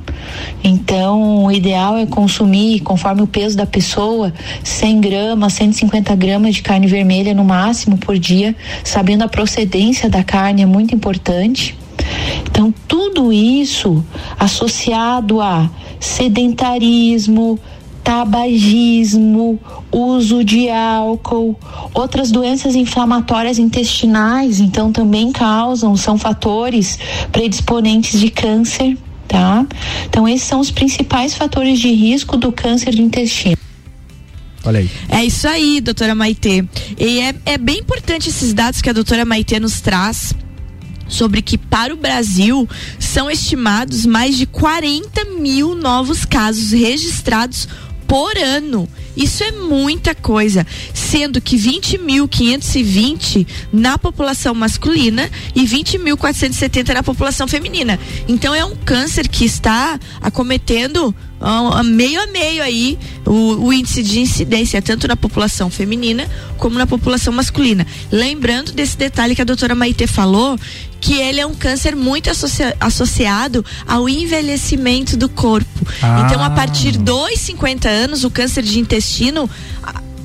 Então, 0.63 1.45
o 1.45 1.51
ideal 1.51 1.97
é 1.97 2.05
consumir, 2.05 2.79
conforme 2.81 3.21
o 3.21 3.27
peso 3.27 3.57
da 3.57 3.65
pessoa, 3.65 4.33
100 4.63 5.01
gramas, 5.01 5.53
150 5.53 6.15
gramas 6.15 6.55
de 6.55 6.61
carne 6.61 6.87
vermelha 6.87 7.33
no 7.33 7.43
máximo 7.43 7.97
por 7.97 8.17
dia, 8.17 8.55
sabendo 8.83 9.23
a 9.23 9.27
procedência 9.27 10.09
da 10.09 10.23
carne 10.23 10.61
é 10.61 10.65
muito 10.65 10.95
importante. 10.95 11.77
Então, 12.49 12.73
tudo 12.87 13.31
isso 13.33 14.03
associado 14.39 15.41
a 15.41 15.69
sedentarismo, 15.99 17.59
tabagismo, 18.07 19.59
uso 19.91 20.41
de 20.41 20.69
álcool, 20.69 21.59
outras 21.93 22.31
doenças 22.31 22.73
inflamatórias 22.73 23.59
intestinais, 23.59 24.61
então 24.61 24.93
também 24.93 25.29
causam, 25.33 25.97
são 25.97 26.17
fatores 26.17 26.97
predisponentes 27.33 28.17
de 28.17 28.29
câncer, 28.29 28.97
tá? 29.27 29.67
Então 30.05 30.25
esses 30.25 30.47
são 30.47 30.61
os 30.61 30.71
principais 30.71 31.35
fatores 31.35 31.79
de 31.79 31.91
risco 31.91 32.37
do 32.37 32.49
câncer 32.49 32.95
do 32.95 33.01
intestino. 33.01 33.57
Olha 34.63 34.79
aí. 34.79 34.89
É 35.09 35.25
isso 35.25 35.45
aí, 35.45 35.81
doutora 35.81 36.15
Maitê. 36.15 36.63
E 36.97 37.19
é, 37.19 37.35
é 37.45 37.57
bem 37.57 37.79
importante 37.79 38.29
esses 38.29 38.53
dados 38.53 38.81
que 38.81 38.89
a 38.89 38.93
doutora 38.93 39.25
Maitê 39.25 39.59
nos 39.59 39.81
traz 39.81 40.33
sobre 41.09 41.41
que 41.41 41.57
para 41.57 41.93
o 41.93 41.97
Brasil 41.97 42.67
são 42.99 43.29
estimados 43.29 44.05
mais 44.05 44.37
de 44.37 44.45
40 44.45 45.25
mil 45.39 45.75
novos 45.75 46.25
casos 46.25 46.71
registrados 46.71 47.67
por 48.07 48.37
ano. 48.37 48.87
Isso 49.15 49.43
é 49.43 49.51
muita 49.51 50.15
coisa, 50.15 50.65
sendo 50.93 51.41
que 51.41 51.57
20.520 51.57 53.47
na 53.73 53.97
população 53.97 54.53
masculina 54.53 55.29
e 55.55 55.65
20.470 55.65 56.93
na 56.93 57.03
população 57.03 57.47
feminina. 57.47 57.99
Então 58.27 58.53
é 58.53 58.63
um 58.63 58.75
câncer 58.75 59.27
que 59.27 59.43
está 59.43 59.99
acometendo 60.21 61.15
meio 61.83 62.21
a 62.21 62.27
meio 62.27 62.63
aí 62.63 62.97
o, 63.25 63.65
o, 63.65 63.73
índice 63.73 64.01
de 64.01 64.19
incidência, 64.19 64.81
tanto 64.81 65.07
na 65.07 65.15
população 65.15 65.69
feminina 65.69 66.27
como 66.57 66.77
na 66.77 66.87
população 66.87 67.31
masculina. 67.33 67.85
Lembrando 68.11 68.71
desse 68.71 68.97
detalhe 68.97 69.35
que 69.35 69.41
a 69.41 69.45
doutora 69.45 69.75
Maite 69.75 70.07
falou, 70.07 70.57
que 70.99 71.13
ele 71.13 71.39
é 71.39 71.45
um 71.45 71.53
câncer 71.53 71.95
muito 71.95 72.29
associa 72.29 72.75
associado 72.79 73.63
ao 73.87 74.09
envelhecimento 74.09 75.15
do 75.15 75.29
corpo. 75.29 75.87
Ah. 76.01 76.25
Então, 76.25 76.43
a 76.43 76.49
partir 76.49 76.97
dos 76.97 77.39
50 77.39 77.87
anos, 77.87 78.23
o 78.23 78.31
câncer 78.31 78.63
de 78.63 78.79
intestino 78.79 79.49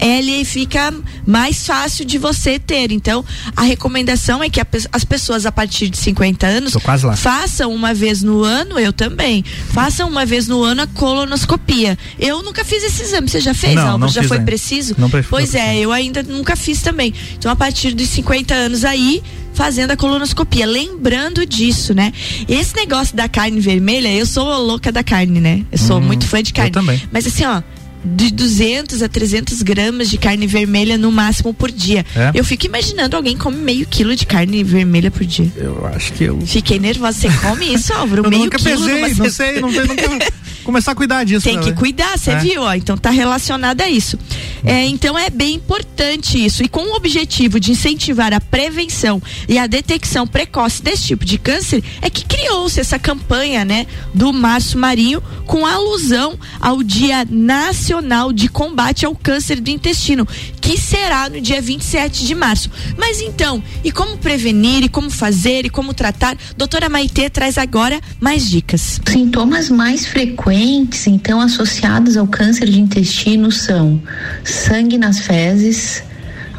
ele 0.03 0.45
fica 0.45 0.93
mais 1.27 1.67
fácil 1.67 2.05
de 2.05 2.19
você 2.19 2.59
ter. 2.59 2.91
Então, 2.91 3.25
a 3.57 3.63
recomendação 3.63 4.43
é 4.43 4.49
que 4.49 4.61
a, 4.61 4.67
as 4.93 5.05
pessoas 5.05 5.47
a 5.47 5.53
partir 5.53 5.89
de 5.89 5.97
50 5.97 6.47
anos 6.47 6.77
façam 7.17 7.73
uma 7.73 7.95
vez 7.95 8.23
no 8.23 8.43
ano, 8.43 8.79
eu 8.79 8.93
também, 8.93 9.45
façam 9.71 10.09
uma 10.09 10.27
vez 10.27 10.49
no 10.49 10.63
ano 10.63 10.83
a 10.83 10.87
colonoscopia. 10.87 11.97
Eu 12.19 12.43
nunca 12.43 12.65
fiz 12.65 12.83
esse 12.83 13.03
exame. 13.03 13.29
Você 13.29 13.41
já 13.41 13.55
fez, 13.55 13.75
não, 13.75 13.93
Álvaro? 13.93 14.13
Já 14.13 14.23
foi 14.25 14.39
ainda. 14.39 14.47
preciso? 14.47 14.95
Não 14.99 15.11
pois 15.29 15.55
é, 15.55 15.79
eu 15.79 15.93
ainda 15.93 16.23
nunca 16.23 16.57
fiz 16.57 16.83
também. 16.83 17.15
Então, 17.39 17.51
a 17.51 17.57
partir 17.57 17.95
dos 17.95 18.09
50 18.09 18.55
anos 18.55 18.85
aí, 18.85 19.23
fazendo 19.55 19.93
a 19.93 19.97
colonoscopia. 19.97 20.67
Lembrando 20.67 21.47
disso, 21.47 21.95
né? 21.95 22.13
Esse 22.49 22.75
negócio 22.75 23.17
da 23.17 23.29
carne 23.29 23.61
vermelha, 23.61 24.13
eu 24.13 24.27
sou 24.27 24.45
louca 24.61 24.91
da 24.91 25.05
carne, 25.05 25.41
né? 25.41 25.65
Eu 25.71 25.79
sou 25.79 25.99
hum, 25.99 26.03
muito 26.03 26.27
fã 26.27 26.43
de 26.43 26.53
carne. 26.53 26.71
Eu 26.71 26.75
também. 26.75 27.03
Mas 27.13 27.27
assim, 27.27 27.45
ó, 27.45 27.63
de 28.05 28.31
200 28.31 29.03
a 29.03 29.09
300 29.09 29.63
gramas 29.63 30.11
de 30.11 30.19
carne 30.19 30.47
vermelha 30.47 30.99
no 30.99 31.13
máximo 31.13 31.55
por 31.55 31.71
dia. 31.71 32.05
É? 32.15 32.33
Eu 32.35 32.45
fico 32.45 32.67
imaginando 32.67 33.17
alguém 33.17 33.37
come 33.37 33.59
meio 33.59 33.87
quilo 33.87 34.15
de 34.17 34.27
carne 34.27 34.65
vermelha 34.65 35.11
por 35.11 35.25
dia. 35.25 35.51
Eu 35.57 35.87
acho 35.87 36.13
que 36.13 36.25
eu. 36.25 36.41
Fiquei 36.41 36.79
nervosa. 36.79 37.13
Você 37.13 37.29
come 37.39 37.75
isso, 37.75 37.93
Álvaro? 37.95 38.29
meio 38.29 38.45
nunca 38.45 38.59
quilo 38.59 38.79
pesei, 38.79 38.95
numa... 38.95 39.25
não 39.25 39.31
sei, 39.31 39.61
não, 39.61 39.71
não, 39.71 39.87
nunca 39.87 40.33
começar 40.65 40.93
a 40.93 40.95
cuidar 40.95 41.25
disso. 41.25 41.45
Tem 41.45 41.61
que 41.61 41.73
cuidar, 41.73 42.19
você 42.19 42.33
é. 42.33 42.39
viu? 42.39 42.63
Ó, 42.63 42.75
então 42.75 42.97
tá 42.97 43.11
relacionado 43.11 43.81
a 43.81 43.89
isso. 43.89 44.19
É, 44.65 44.85
então 44.87 45.19
é 45.19 45.29
bem 45.29 45.55
importante 45.55 46.45
isso. 46.45 46.63
E 46.63 46.69
com 46.69 46.81
o 46.81 46.95
objetivo 46.95 47.61
de 47.61 47.73
incentivar 47.73 48.33
a 48.33 48.41
prevenção 48.41 49.21
e 49.49 49.59
a 49.59 49.67
detecção 49.67 50.27
precoce 50.27 50.83
desse 50.83 51.05
tipo 51.05 51.25
de 51.25 51.39
câncer, 51.39 51.83
é 52.01 52.09
que 52.09 52.25
criou-se 52.25 52.81
essa 52.81 52.99
campanha, 52.99 53.65
né, 53.65 53.87
do 54.15 54.33
Março 54.33 54.79
Marinho, 54.79 55.23
com 55.47 55.67
alusão 55.67 56.39
ao 56.61 56.83
Dia 56.83 57.27
Nacional 57.29 57.92
de 58.35 58.49
Combate 58.49 59.05
ao 59.05 59.15
Câncer 59.15 59.61
do 59.61 59.69
Intestino, 59.69 60.27
que 60.61 60.79
será 60.79 61.29
no 61.29 61.41
dia 61.41 61.61
27 61.61 62.25
de 62.25 62.35
março. 62.35 62.71
Mas 62.97 63.21
então, 63.21 63.63
e 63.85 63.93
como 63.93 64.17
prevenir, 64.17 64.85
e 64.85 64.89
como 64.89 65.11
fazer, 65.11 65.67
e 65.67 65.71
como 65.71 65.93
tratar? 65.93 66.37
Doutora 66.57 66.89
Maitê 66.89 67.29
traz 67.29 67.59
agora 67.59 68.01
mais 68.21 68.49
dicas. 68.49 69.01
Sintomas 69.07 69.69
mais 69.69 70.07
frequentes, 70.07 71.07
então, 71.07 71.41
associados 71.41 72.17
ao 72.17 72.27
câncer 72.27 72.69
de 72.71 72.81
intestino 72.81 73.51
são 73.51 74.01
sangue 74.45 74.97
nas 74.97 75.21
fezes, 75.21 76.03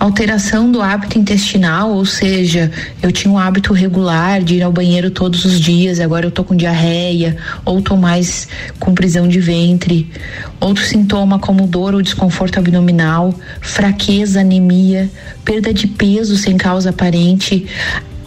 alteração 0.04 0.70
do 0.70 0.82
hábito 0.82 1.18
intestinal, 1.18 1.92
ou 1.92 2.06
seja, 2.06 2.70
eu 3.02 3.10
tinha 3.10 3.34
um 3.34 3.38
hábito 3.38 3.72
regular 3.72 4.44
de 4.44 4.56
ir 4.56 4.62
ao 4.62 4.72
banheiro 4.72 5.10
todos 5.10 5.46
os 5.46 5.58
dias, 5.58 5.98
agora 6.00 6.26
eu 6.26 6.32
tô 6.32 6.44
com 6.44 6.54
diarreia, 6.56 7.38
ou 7.64 7.82
tô 7.82 7.96
mais 7.96 8.50
com 8.80 8.94
prisão 8.94 9.30
de 9.30 9.40
ventre. 9.40 10.12
Outro 10.60 10.84
sintoma 10.84 11.40
como 11.40 11.66
dor 11.68 11.96
ou 11.96 12.02
desconforto 12.02 12.60
abdominal, 12.60 13.34
fraqueza, 13.62 14.42
anemia, 14.42 15.10
perda 15.46 15.74
de 15.74 15.88
peso 15.88 16.36
sem 16.36 16.58
causa 16.58 16.90
aparente, 16.90 17.66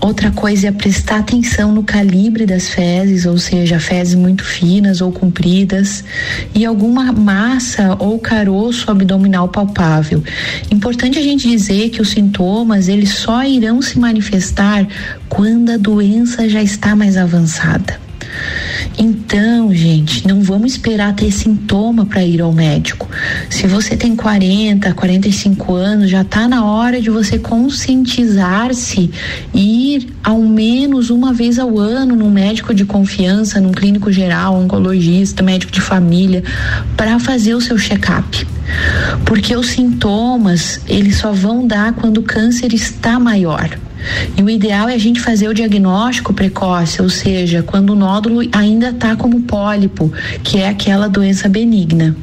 Outra 0.01 0.31
coisa 0.31 0.69
é 0.69 0.73
prestar 0.73 1.19
atenção 1.19 1.73
no 1.73 1.83
calibre 1.83 2.45
das 2.45 2.69
fezes, 2.69 3.25
ou 3.25 3.39
seja, 3.39 3.81
fezes 3.81 4.15
muito 4.15 4.45
finas 4.45 5.01
ou 5.01 5.11
compridas, 5.11 6.05
e 6.55 6.65
alguma 6.65 7.13
massa 7.13 7.97
ou 7.99 8.19
caroço 8.19 8.91
abdominal 8.91 9.49
palpável. 9.49 10.23
Importante 10.71 11.19
a 11.19 11.23
gente 11.23 11.49
dizer 11.49 11.91
que 11.91 12.03
os 12.03 12.11
sintomas 12.11 12.89
eles 12.89 13.11
só 13.11 13.43
irão 13.45 13.81
se 13.81 13.99
manifestar 13.99 14.87
quando 15.29 15.71
a 15.71 15.77
doença 15.77 16.49
já 16.49 16.63
está 16.63 16.95
mais 16.95 17.17
avançada. 17.17 17.99
Então, 18.99 19.75
gente, 19.75 20.27
não 20.27 20.41
vamos 20.41 20.73
esperar 20.73 21.15
ter 21.15 21.31
sintoma 21.31 22.07
para 22.07 22.25
ir 22.25 22.41
ao 22.41 22.51
médico. 22.51 23.07
Se 23.51 23.67
você 23.67 23.95
tem 23.95 24.17
40, 24.17 24.95
45 24.95 25.75
anos, 25.75 26.11
já 26.11 26.23
está 26.23 26.49
na 26.49 26.65
hora 26.65 27.01
de 27.01 27.11
você 27.11 27.39
conscientizar-se 27.39 29.11
e 29.53 29.97
ir 29.97 30.15
ao 30.25 30.41
menos 30.41 31.11
uma 31.11 31.35
vez 31.35 31.59
ao 31.59 31.79
ano 31.79 32.17
num 32.17 32.31
médico 32.31 32.73
de 32.73 32.87
confiança, 32.87 33.61
num 33.61 33.73
clínico 33.73 34.11
geral, 34.11 34.55
oncologista, 34.55 35.43
médico 35.43 35.73
de 35.73 35.81
família, 35.83 36.43
para 36.97 37.19
fazer 37.19 37.55
o 37.55 37.61
seu 37.61 37.77
check-up. 37.79 38.47
Porque 39.27 39.55
os 39.55 39.67
sintomas, 39.67 40.81
eles 40.89 41.17
só 41.17 41.33
vão 41.33 41.67
dar 41.67 41.93
quando 41.93 42.19
o 42.19 42.23
câncer 42.23 42.73
está 42.73 43.21
maior. 43.21 43.69
E 44.37 44.43
o 44.43 44.51
ideal 44.51 44.89
é 44.89 44.95
a 44.95 44.99
gente 44.99 45.21
fazer 45.21 45.49
o 45.49 45.55
diagnóstico 45.55 46.33
precoce, 46.33 47.01
ou 47.03 47.09
seja, 47.09 47.63
quando 47.63 47.91
o 47.91 47.95
nódulo 47.97 48.41
ainda 48.53 48.91
está 48.91 49.17
como 49.17 49.41
pólipo, 49.43 50.13
que 50.43 50.59
é 50.59 50.69
aquela 50.69 51.09
doença 51.09 51.49
benigna. 51.49 52.17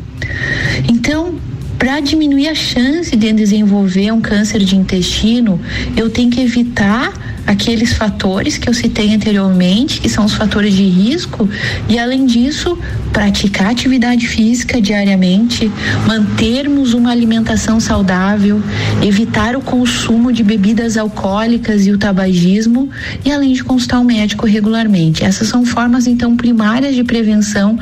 Então, 0.88 1.36
para 1.78 2.00
diminuir 2.00 2.48
a 2.48 2.56
chance 2.56 3.16
de 3.16 3.34
desenvolver 3.34 4.12
um 4.12 4.22
câncer 4.22 4.60
de 4.60 4.76
intestino, 4.76 5.60
eu 5.98 6.10
tenho 6.10 6.30
que 6.30 6.42
evitar 6.42 7.14
aqueles 7.46 7.94
fatores 7.94 8.58
que 8.58 8.70
eu 8.70 8.74
citei 8.74 9.14
anteriormente, 9.14 10.00
que 10.00 10.10
são 10.10 10.26
os 10.26 10.34
fatores 10.34 10.74
de 10.74 10.84
risco, 10.84 11.50
e 11.90 12.00
além 12.00 12.26
disso, 12.26 12.78
praticar 13.12 13.72
atividade 13.72 14.28
física 14.28 14.82
diariamente, 14.82 15.72
mantermos 16.08 16.94
uma 16.94 17.12
alimentação 17.12 17.80
saudável, 17.80 18.62
evitar 19.02 19.56
o 19.56 19.62
consumo 19.62 20.32
de 20.32 20.44
bebidas 20.44 20.98
alcoólicas 20.98 21.86
e 21.86 21.92
o 21.92 21.98
tabagismo, 21.98 22.90
e 23.26 23.32
além 23.32 23.54
de 23.54 23.64
consultar 23.64 24.00
o 24.00 24.02
um 24.02 24.06
médico 24.06 24.46
regularmente. 24.46 25.24
Essas 25.24 25.48
são 25.48 25.66
formas 25.66 26.08
então 26.08 26.36
primárias 26.38 26.96
de 26.96 27.04
prevenção 27.04 27.78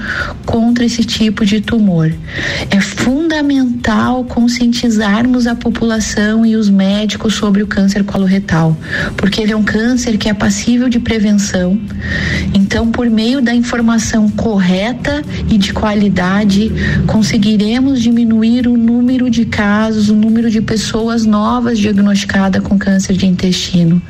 contra 0.46 0.84
esse 0.84 1.04
tipo 1.04 1.46
de 1.46 1.62
tumor. 1.62 2.12
É 2.70 2.82
fundamental 2.82 3.21
conscientizarmos 4.52 5.48
a 5.48 5.56
população 5.56 6.46
e 6.46 6.56
os 6.56 6.70
médicos 6.70 7.36
sobre 7.36 7.62
o 7.64 7.68
câncer 7.68 8.04
coloretal, 8.04 8.76
porque 9.16 9.42
ele 9.42 9.52
é 9.52 9.56
um 9.56 9.64
câncer 9.64 10.18
que 10.18 10.30
é 10.30 10.34
passível 10.34 10.90
de 10.90 11.00
prevenção. 11.00 11.80
Então, 12.54 12.92
por 12.92 13.10
meio 13.10 13.42
da 13.42 13.54
informação 13.54 14.30
correta 14.30 15.24
e 15.50 15.58
de 15.58 15.74
qualidade, 15.74 16.72
conseguiremos 17.08 18.02
diminuir 18.02 18.68
o 18.68 18.78
número 18.78 19.30
de 19.30 19.46
casos, 19.46 20.10
o 20.10 20.16
número 20.16 20.50
de 20.50 20.62
pessoas 20.62 21.26
novas 21.26 21.78
diagnosticadas 21.78 22.64
com 22.64 22.78
câncer 22.78 23.16
de 23.16 23.26
intestino. 23.26 24.02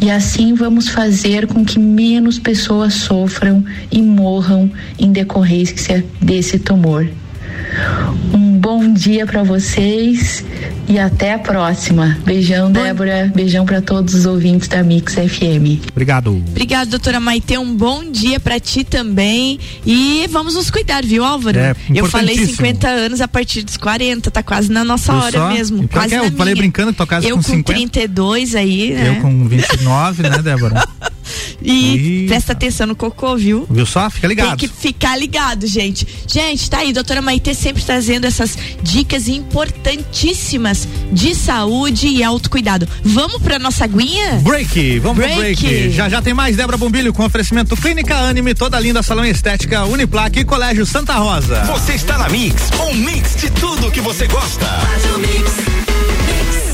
E 0.00 0.10
assim 0.10 0.54
vamos 0.54 0.88
fazer 0.88 1.46
com 1.46 1.64
que 1.64 1.78
menos 1.78 2.38
pessoas 2.38 2.94
sofram 2.94 3.64
e 3.90 4.02
morram 4.02 4.70
em 4.98 5.12
decorrência 5.12 6.04
desse 6.20 6.58
tumor. 6.58 7.06
Um 8.34 8.41
bom 8.82 8.92
dia 8.94 9.24
para 9.24 9.44
vocês 9.44 10.44
e 10.88 10.98
até 10.98 11.34
a 11.34 11.38
próxima. 11.38 12.18
Beijão, 12.24 12.72
Bom. 12.72 12.82
Débora. 12.82 13.30
Beijão 13.32 13.64
para 13.64 13.80
todos 13.80 14.12
os 14.12 14.26
ouvintes 14.26 14.66
da 14.66 14.82
Mix 14.82 15.14
FM. 15.14 15.86
Obrigado. 15.92 16.32
Obrigado, 16.48 16.88
doutora 16.90 17.20
Maite. 17.20 17.56
Um 17.56 17.76
bom 17.76 18.10
dia 18.10 18.40
para 18.40 18.58
ti 18.58 18.82
também. 18.82 19.60
E 19.86 20.26
vamos 20.32 20.56
nos 20.56 20.68
cuidar, 20.68 21.04
viu, 21.04 21.24
Álvaro? 21.24 21.60
É, 21.60 21.76
Eu 21.94 22.06
falei 22.06 22.36
50 22.36 22.88
anos 22.88 23.20
a 23.20 23.28
partir 23.28 23.62
dos 23.62 23.76
40, 23.76 24.32
tá 24.32 24.42
quase 24.42 24.72
na 24.72 24.82
nossa 24.82 25.12
hora 25.14 25.38
só? 25.38 25.52
mesmo. 25.52 25.86
Quase 25.86 26.14
é, 26.14 26.18
eu 26.18 26.32
falei 26.32 26.56
brincando 26.56 26.90
que 26.90 26.98
tocasse 26.98 27.30
com, 27.30 27.36
com 27.36 27.42
50. 27.42 27.72
32 27.72 28.56
aí, 28.56 28.94
né? 28.94 29.16
Eu 29.16 29.22
com 29.22 29.46
29, 29.46 30.22
né, 30.24 30.42
Débora? 30.42 30.82
E 31.64 32.20
Eita. 32.20 32.28
presta 32.28 32.52
atenção 32.52 32.86
no 32.86 32.96
cocô, 32.96 33.36
viu? 33.36 33.66
Viu 33.70 33.86
só? 33.86 34.08
Fica 34.10 34.26
ligado. 34.26 34.56
Tem 34.58 34.68
que 34.68 34.68
ficar 34.68 35.16
ligado, 35.16 35.66
gente. 35.66 36.06
Gente, 36.26 36.68
tá 36.68 36.78
aí, 36.78 36.92
doutora 36.92 37.22
Maite 37.22 37.54
sempre 37.54 37.82
trazendo 37.82 38.26
essas 38.26 38.56
dicas 38.82 39.28
importantíssimas 39.28 40.88
de 41.12 41.34
saúde 41.34 42.08
e 42.08 42.22
autocuidado. 42.22 42.88
Vamos 43.02 43.40
pra 43.42 43.58
nossa 43.58 43.84
aguinha? 43.84 44.40
Break, 44.42 44.98
vamos 45.00 45.18
break. 45.18 45.56
pro 45.56 45.68
break. 45.68 45.90
Já 45.90 46.08
já 46.08 46.22
tem 46.22 46.34
mais 46.34 46.56
Débora 46.56 46.76
Bombilho 46.76 47.12
com 47.12 47.24
oferecimento 47.24 47.76
Clínica 47.76 48.16
Anime, 48.16 48.54
toda 48.54 48.78
linda 48.78 49.02
salão 49.02 49.24
estética, 49.24 49.84
Uniplaque 49.84 50.40
e 50.40 50.44
Colégio 50.44 50.84
Santa 50.86 51.14
Rosa. 51.14 51.62
Você 51.64 51.94
está 51.94 52.18
na 52.18 52.28
Mix, 52.28 52.70
um 52.80 52.94
mix 52.94 53.36
de 53.36 53.50
tudo 53.50 53.90
que 53.90 54.00
você 54.00 54.26
gosta. 54.26 54.66
Faz 54.66 55.04
o 55.14 55.18
mix. 55.18 56.21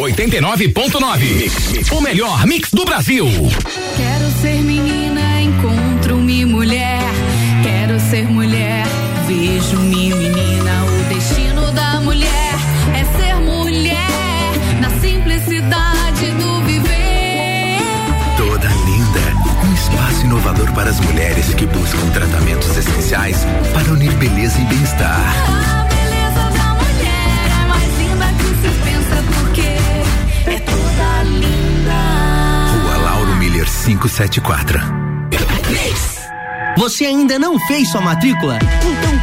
89.9. 0.00 1.92
O 1.92 2.00
melhor 2.00 2.46
mix 2.46 2.70
do 2.70 2.86
Brasil. 2.86 3.26
Quero 3.96 4.30
ser 4.40 4.62
menina, 4.62 5.42
encontro-me 5.42 6.46
mulher. 6.46 7.02
Quero 7.62 8.00
ser 8.00 8.24
mulher, 8.24 8.86
vejo-me 9.26 10.14
menina. 10.14 10.84
O 10.84 11.14
destino 11.14 11.70
da 11.72 12.00
mulher 12.00 12.54
é 12.94 13.04
ser 13.18 13.34
mulher, 13.34 14.50
na 14.80 14.88
simplicidade 15.00 16.30
do 16.38 16.62
viver. 16.62 17.78
Toda 18.38 18.68
linda, 18.68 19.68
um 19.68 19.74
espaço 19.74 20.24
inovador 20.24 20.72
para 20.72 20.88
as 20.88 20.98
mulheres 21.00 21.52
que 21.52 21.66
buscam 21.66 22.08
tratamentos 22.14 22.74
essenciais 22.74 23.44
para 23.74 23.92
unir 23.92 24.12
beleza 24.12 24.58
e 24.60 24.64
bem-estar. 24.64 25.34
A 25.76 25.79
574. 33.96 34.78
Você 36.76 37.04
ainda 37.06 37.38
não 37.38 37.58
fez 37.66 37.90
sua 37.90 38.00
matrícula? 38.00 38.56
Então 38.84 39.09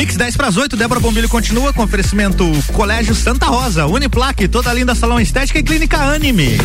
Mix 0.00 0.16
10 0.16 0.34
para 0.34 0.48
as 0.48 0.56
8, 0.56 0.78
Débora 0.78 0.98
Bombilho 0.98 1.28
continua 1.28 1.74
com 1.74 1.82
oferecimento 1.82 2.42
Colégio 2.72 3.14
Santa 3.14 3.44
Rosa, 3.44 3.84
Uniplaque, 3.84 4.48
toda 4.48 4.72
linda 4.72 4.94
salão 4.94 5.20
estética 5.20 5.58
e 5.58 5.62
clínica 5.62 5.98
Anime. 5.98 6.56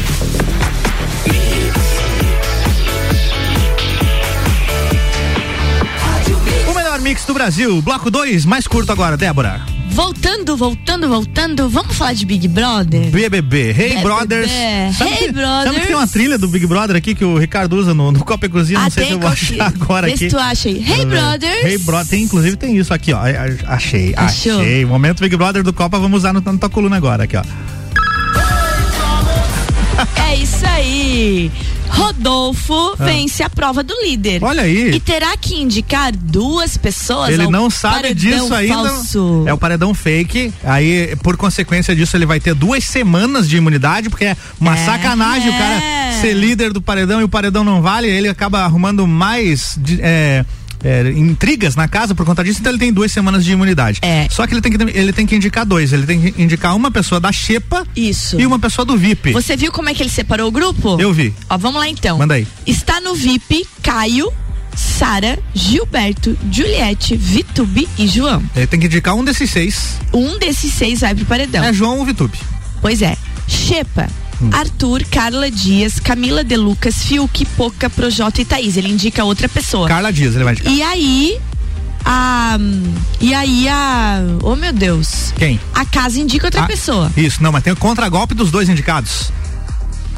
O 6.65 6.73
melhor 6.73 7.01
mix 7.01 7.25
do 7.25 7.33
Brasil, 7.33 7.81
bloco 7.81 8.09
2, 8.09 8.45
mais 8.45 8.69
curto 8.69 8.93
agora, 8.93 9.17
Débora. 9.17 9.74
Voltando, 9.95 10.57
voltando, 10.57 11.07
voltando, 11.07 11.69
vamos 11.69 11.95
falar 11.95 12.11
de 12.11 12.25
Big 12.25 12.49
Brother? 12.49 13.09
BBB, 13.11 13.71
Hey 13.71 14.01
Brothers. 14.01 14.51
Sabe 14.97 15.09
hey 15.09 15.17
que, 15.19 15.31
Brothers. 15.31 15.63
Sabe 15.63 15.79
que 15.79 15.87
tem 15.87 15.95
uma 15.95 16.05
trilha 16.05 16.37
do 16.37 16.49
Big 16.49 16.67
Brother 16.67 16.97
aqui 16.97 17.15
que 17.15 17.23
o 17.23 17.37
Ricardo 17.37 17.77
usa 17.77 17.93
no, 17.93 18.11
no 18.11 18.25
Copa 18.25 18.45
e 18.45 18.49
Cozinha? 18.49 18.77
Não 18.77 18.87
ah, 18.87 18.89
sei 18.89 19.05
se 19.05 19.11
eu 19.13 19.19
vou 19.21 19.29
achar 19.29 19.67
agora 19.73 20.07
aqui. 20.07 20.27
tu 20.27 20.37
acha 20.37 20.67
aí. 20.67 20.85
Hey 20.85 21.05
Brothers. 21.05 21.63
Hey 21.63 21.77
Brothers, 21.77 22.09
tem, 22.09 22.23
inclusive 22.23 22.57
tem 22.57 22.75
isso 22.75 22.93
aqui, 22.93 23.13
ó. 23.13 23.21
Achei, 23.67 24.13
Achou. 24.17 24.59
achei. 24.59 24.83
Momento 24.83 25.21
Big 25.21 25.37
Brother 25.37 25.63
do 25.63 25.71
Copa, 25.71 25.97
vamos 25.97 26.17
usar 26.17 26.33
no, 26.33 26.41
na 26.41 26.57
tua 26.57 26.69
coluna 26.69 26.97
agora, 26.97 27.23
aqui, 27.23 27.37
ó. 27.37 27.43
É 30.29 30.35
isso 30.35 30.65
aí. 30.65 31.49
Rodolfo 31.95 32.95
ah. 32.99 33.05
vence 33.05 33.41
a 33.41 33.49
prova 33.49 33.81
do 33.81 33.93
líder. 34.03 34.43
Olha 34.43 34.63
aí. 34.63 34.91
E 34.91 34.99
terá 34.99 35.35
que 35.37 35.55
indicar 35.55 36.15
duas 36.15 36.77
pessoas. 36.77 37.29
Ele 37.29 37.47
não 37.47 37.69
sabe 37.69 38.13
disso 38.13 38.53
ainda. 38.53 38.89
Falso. 38.89 39.43
É 39.47 39.53
o 39.53 39.57
paredão 39.57 39.93
fake. 39.93 40.53
Aí, 40.63 41.15
por 41.23 41.37
consequência 41.37 41.95
disso, 41.95 42.15
ele 42.17 42.25
vai 42.25 42.39
ter 42.39 42.53
duas 42.53 42.83
semanas 42.83 43.47
de 43.47 43.57
imunidade, 43.57 44.09
porque 44.09 44.25
é 44.25 44.37
uma 44.59 44.75
é, 44.75 44.85
sacanagem 44.85 45.51
é. 45.51 45.55
o 45.55 45.57
cara 45.57 46.21
ser 46.21 46.33
líder 46.33 46.73
do 46.73 46.81
paredão 46.81 47.21
e 47.21 47.23
o 47.23 47.29
paredão 47.29 47.63
não 47.63 47.81
vale. 47.81 48.07
Ele 48.07 48.27
acaba 48.27 48.59
arrumando 48.59 49.07
mais. 49.07 49.79
É, 49.99 50.45
é, 50.85 51.09
intrigas 51.09 51.75
na 51.75 51.87
casa 51.87 52.13
por 52.13 52.25
conta 52.25 52.43
disso, 52.43 52.59
então 52.59 52.71
ele 52.71 52.79
tem 52.79 52.93
duas 52.93 53.11
semanas 53.11 53.43
de 53.43 53.51
imunidade. 53.51 53.99
É. 54.03 54.27
Só 54.29 54.45
que 54.45 54.53
ele 54.53 54.61
tem 54.61 54.71
que, 54.71 54.97
ele 54.97 55.11
tem 55.11 55.25
que 55.25 55.35
indicar 55.35 55.65
dois. 55.65 55.91
Ele 55.91 56.05
tem 56.05 56.21
que 56.21 56.41
indicar 56.41 56.75
uma 56.75 56.91
pessoa 56.91 57.19
da 57.19 57.31
Xepa 57.31 57.85
Isso. 57.95 58.39
e 58.39 58.45
uma 58.45 58.59
pessoa 58.59 58.85
do 58.85 58.95
VIP. 58.95 59.31
Você 59.31 59.57
viu 59.57 59.71
como 59.71 59.89
é 59.89 59.93
que 59.95 60.03
ele 60.03 60.11
separou 60.11 60.47
o 60.47 60.51
grupo? 60.51 61.01
Eu 61.01 61.11
vi. 61.11 61.33
Ó, 61.49 61.57
vamos 61.57 61.79
lá 61.79 61.89
então. 61.89 62.19
Manda 62.19 62.35
aí. 62.35 62.47
Está 62.67 63.01
no 63.01 63.15
VIP 63.15 63.65
Caio, 63.81 64.31
Sara, 64.75 65.39
Gilberto, 65.55 66.37
Juliette, 66.51 67.17
Vitube 67.17 67.89
e 67.97 68.07
João. 68.07 68.43
Ele 68.55 68.67
tem 68.67 68.79
que 68.79 68.85
indicar 68.85 69.15
um 69.15 69.23
desses 69.23 69.49
seis. 69.49 69.97
Um 70.13 70.37
desses 70.37 70.71
seis 70.71 70.99
vai 70.99 71.15
pro 71.15 71.25
paredão. 71.25 71.63
É 71.63 71.73
João 71.73 71.97
ou 71.97 72.05
Vitube. 72.05 72.37
Pois 72.79 73.01
é. 73.01 73.17
Xepa, 73.47 74.07
Hum. 74.41 74.49
Arthur, 74.51 75.03
Carla 75.05 75.49
Dias, 75.49 75.99
Camila 75.99 76.43
De 76.43 76.57
Lucas, 76.57 77.03
Fiuk, 77.03 77.45
Poca, 77.57 77.89
Projota 77.89 78.41
e 78.41 78.45
Thaís. 78.45 78.77
Ele 78.77 78.89
indica 78.89 79.23
outra 79.23 79.47
pessoa. 79.47 79.87
Carla 79.87 80.11
Dias, 80.11 80.35
ele 80.35 80.43
vai 80.43 80.53
indicar. 80.53 80.73
E 80.73 80.81
aí, 80.81 81.39
a. 82.05 82.57
E 83.19 83.33
aí 83.33 83.67
a. 83.67 84.19
Oh 84.43 84.55
meu 84.55 84.71
Deus. 84.71 85.33
Quem? 85.37 85.59
A 85.73 85.85
casa 85.85 86.19
indica 86.19 86.47
outra 86.47 86.61
ah, 86.61 86.67
pessoa. 86.67 87.11
Isso, 87.17 87.41
não, 87.41 87.51
mas 87.51 87.63
tem 87.63 87.73
o 87.73 87.75
contragolpe 87.75 88.33
dos 88.33 88.51
dois 88.51 88.69
indicados. 88.69 89.31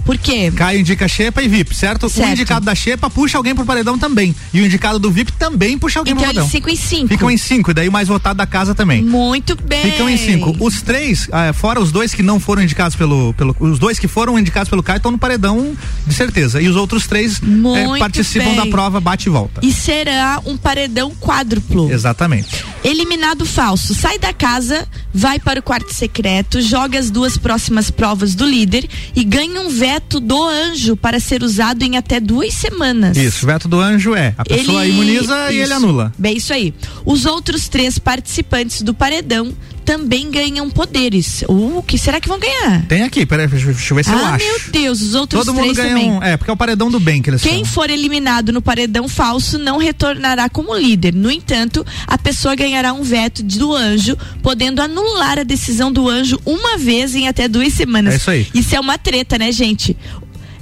Por 0.07 0.17
quê? 0.17 0.49
Caio 0.55 0.79
indica 0.79 1.05
Xepa 1.05 1.43
e 1.43 1.49
VIP, 1.49 1.75
certo? 1.75 2.07
Certo. 2.07 2.29
O 2.29 2.31
indicado 2.31 2.65
da 2.65 2.73
Xepa 2.73 3.09
puxa 3.09 3.37
alguém 3.37 3.53
pro 3.53 3.65
paredão 3.65 3.99
também. 3.99 4.33
E 4.53 4.61
o 4.61 4.65
indicado 4.65 4.97
do 4.97 5.11
VIP 5.11 5.33
também 5.33 5.77
puxa 5.77 5.99
alguém 5.99 6.13
Então 6.13 6.23
pro 6.23 6.27
paredão. 6.27 6.43
eles 6.43 6.51
ficam 6.51 6.71
em 6.71 6.75
cinco. 6.77 7.07
Ficam 7.09 7.29
em 7.29 7.37
cinco, 7.37 7.71
e 7.71 7.73
daí 7.73 7.89
o 7.89 7.91
mais 7.91 8.07
votado 8.07 8.37
da 8.37 8.47
casa 8.47 8.73
também. 8.73 9.03
Muito 9.03 9.53
bem. 9.61 9.91
Ficam 9.91 10.09
em 10.09 10.15
cinco. 10.15 10.55
Os 10.61 10.81
três, 10.81 11.27
ah, 11.29 11.51
fora 11.51 11.81
os 11.81 11.91
dois 11.91 12.13
que 12.13 12.23
não 12.23 12.39
foram 12.39 12.61
indicados 12.63 12.95
pelo, 12.95 13.33
pelo. 13.33 13.53
Os 13.59 13.77
dois 13.77 13.99
que 13.99 14.07
foram 14.07 14.39
indicados 14.39 14.69
pelo 14.69 14.81
Caio 14.81 14.95
estão 14.97 15.11
no 15.11 15.17
paredão 15.17 15.75
de 16.05 16.13
certeza. 16.13 16.61
E 16.61 16.69
os 16.69 16.77
outros 16.77 17.05
três 17.05 17.41
eh, 17.43 17.99
participam 17.99 18.45
bem. 18.45 18.55
da 18.55 18.65
prova 18.67 19.01
bate 19.01 19.27
e 19.27 19.29
volta. 19.29 19.59
E 19.61 19.73
será 19.73 20.41
um 20.45 20.55
paredão 20.55 21.11
quádruplo. 21.19 21.91
Exatamente. 21.91 22.63
Eliminado 22.83 23.45
falso, 23.45 23.93
sai 23.93 24.17
da 24.17 24.31
casa, 24.31 24.87
vai 25.13 25.39
para 25.39 25.59
o 25.59 25.63
quarto 25.63 25.93
secreto, 25.93 26.61
joga 26.61 26.97
as 26.97 27.09
duas 27.09 27.37
próximas 27.37 27.91
provas 27.91 28.33
do 28.33 28.45
líder 28.45 28.87
e 29.15 29.23
ganha 29.23 29.59
um 29.61 29.69
veto 29.69 30.19
do 30.19 30.41
anjo 30.41 30.95
para 30.95 31.19
ser 31.19 31.43
usado 31.43 31.83
em 31.83 31.97
até 31.97 32.19
duas 32.19 32.53
semanas. 32.53 33.17
Isso, 33.17 33.45
o 33.45 33.47
veto 33.47 33.67
do 33.67 33.79
anjo 33.79 34.15
é. 34.15 34.33
A 34.37 34.45
pessoa 34.45 34.83
Ele- 34.85 34.93
imuniza 34.93 35.51
e 35.51 35.55
ele 35.55 35.63
Isso. 35.65 35.73
anula. 35.73 36.13
Bem, 36.17 36.37
isso 36.37 36.53
aí. 36.53 36.73
Os 37.05 37.25
outros 37.25 37.67
três 37.67 37.99
participantes 37.99 38.81
do 38.81 38.93
paredão 38.93 39.53
também 39.87 40.29
ganham 40.29 40.69
poderes. 40.69 41.43
Uh, 41.47 41.77
o 41.77 41.81
que 41.81 41.97
será 41.97 42.19
que 42.19 42.27
vão 42.27 42.37
ganhar? 42.37 42.85
Tem 42.87 43.03
aqui, 43.03 43.25
peraí, 43.25 43.47
deixa, 43.47 43.67
deixa 43.67 43.93
eu 43.93 43.95
ver 43.95 44.03
se 44.03 44.11
eu 44.11 44.17
ah, 44.17 44.33
acho. 44.33 44.45
meu 44.45 44.59
Deus, 44.69 45.01
os 45.01 45.15
outros 45.15 45.45
Todo 45.45 45.53
mundo 45.53 45.73
três 45.73 45.77
ganha 45.77 45.89
também. 45.91 46.11
um. 46.11 46.21
É, 46.21 46.35
porque 46.35 46.51
é 46.51 46.53
o 46.53 46.57
paredão 46.57 46.91
do 46.91 46.99
bem 46.99 47.21
que 47.21 47.29
eles 47.29 47.41
Quem 47.41 47.63
for 47.63 47.89
eliminado 47.89 48.51
no 48.51 48.61
paredão 48.61 49.07
falso 49.07 49.57
não 49.57 49.77
retornará 49.77 50.49
como 50.49 50.75
líder. 50.75 51.15
No 51.15 51.31
entanto, 51.31 51.85
a 52.05 52.17
pessoa 52.17 52.53
ganhará 52.53 52.91
um 52.91 53.01
veto 53.01 53.41
do 53.41 53.73
anjo, 53.73 54.17
podendo 54.43 54.81
anular 54.81 55.39
a 55.39 55.43
decisão 55.43 55.89
do 55.89 56.09
anjo 56.09 56.37
uma 56.45 56.77
vez 56.77 57.15
em 57.15 57.29
até 57.29 57.47
duas 57.47 57.71
semanas. 57.71 58.13
É 58.13 58.17
isso 58.17 58.29
aí. 58.29 58.47
Isso 58.53 58.75
é 58.75 58.79
uma 58.81 58.97
treta, 58.97 59.37
né, 59.37 59.53
gente? 59.53 59.95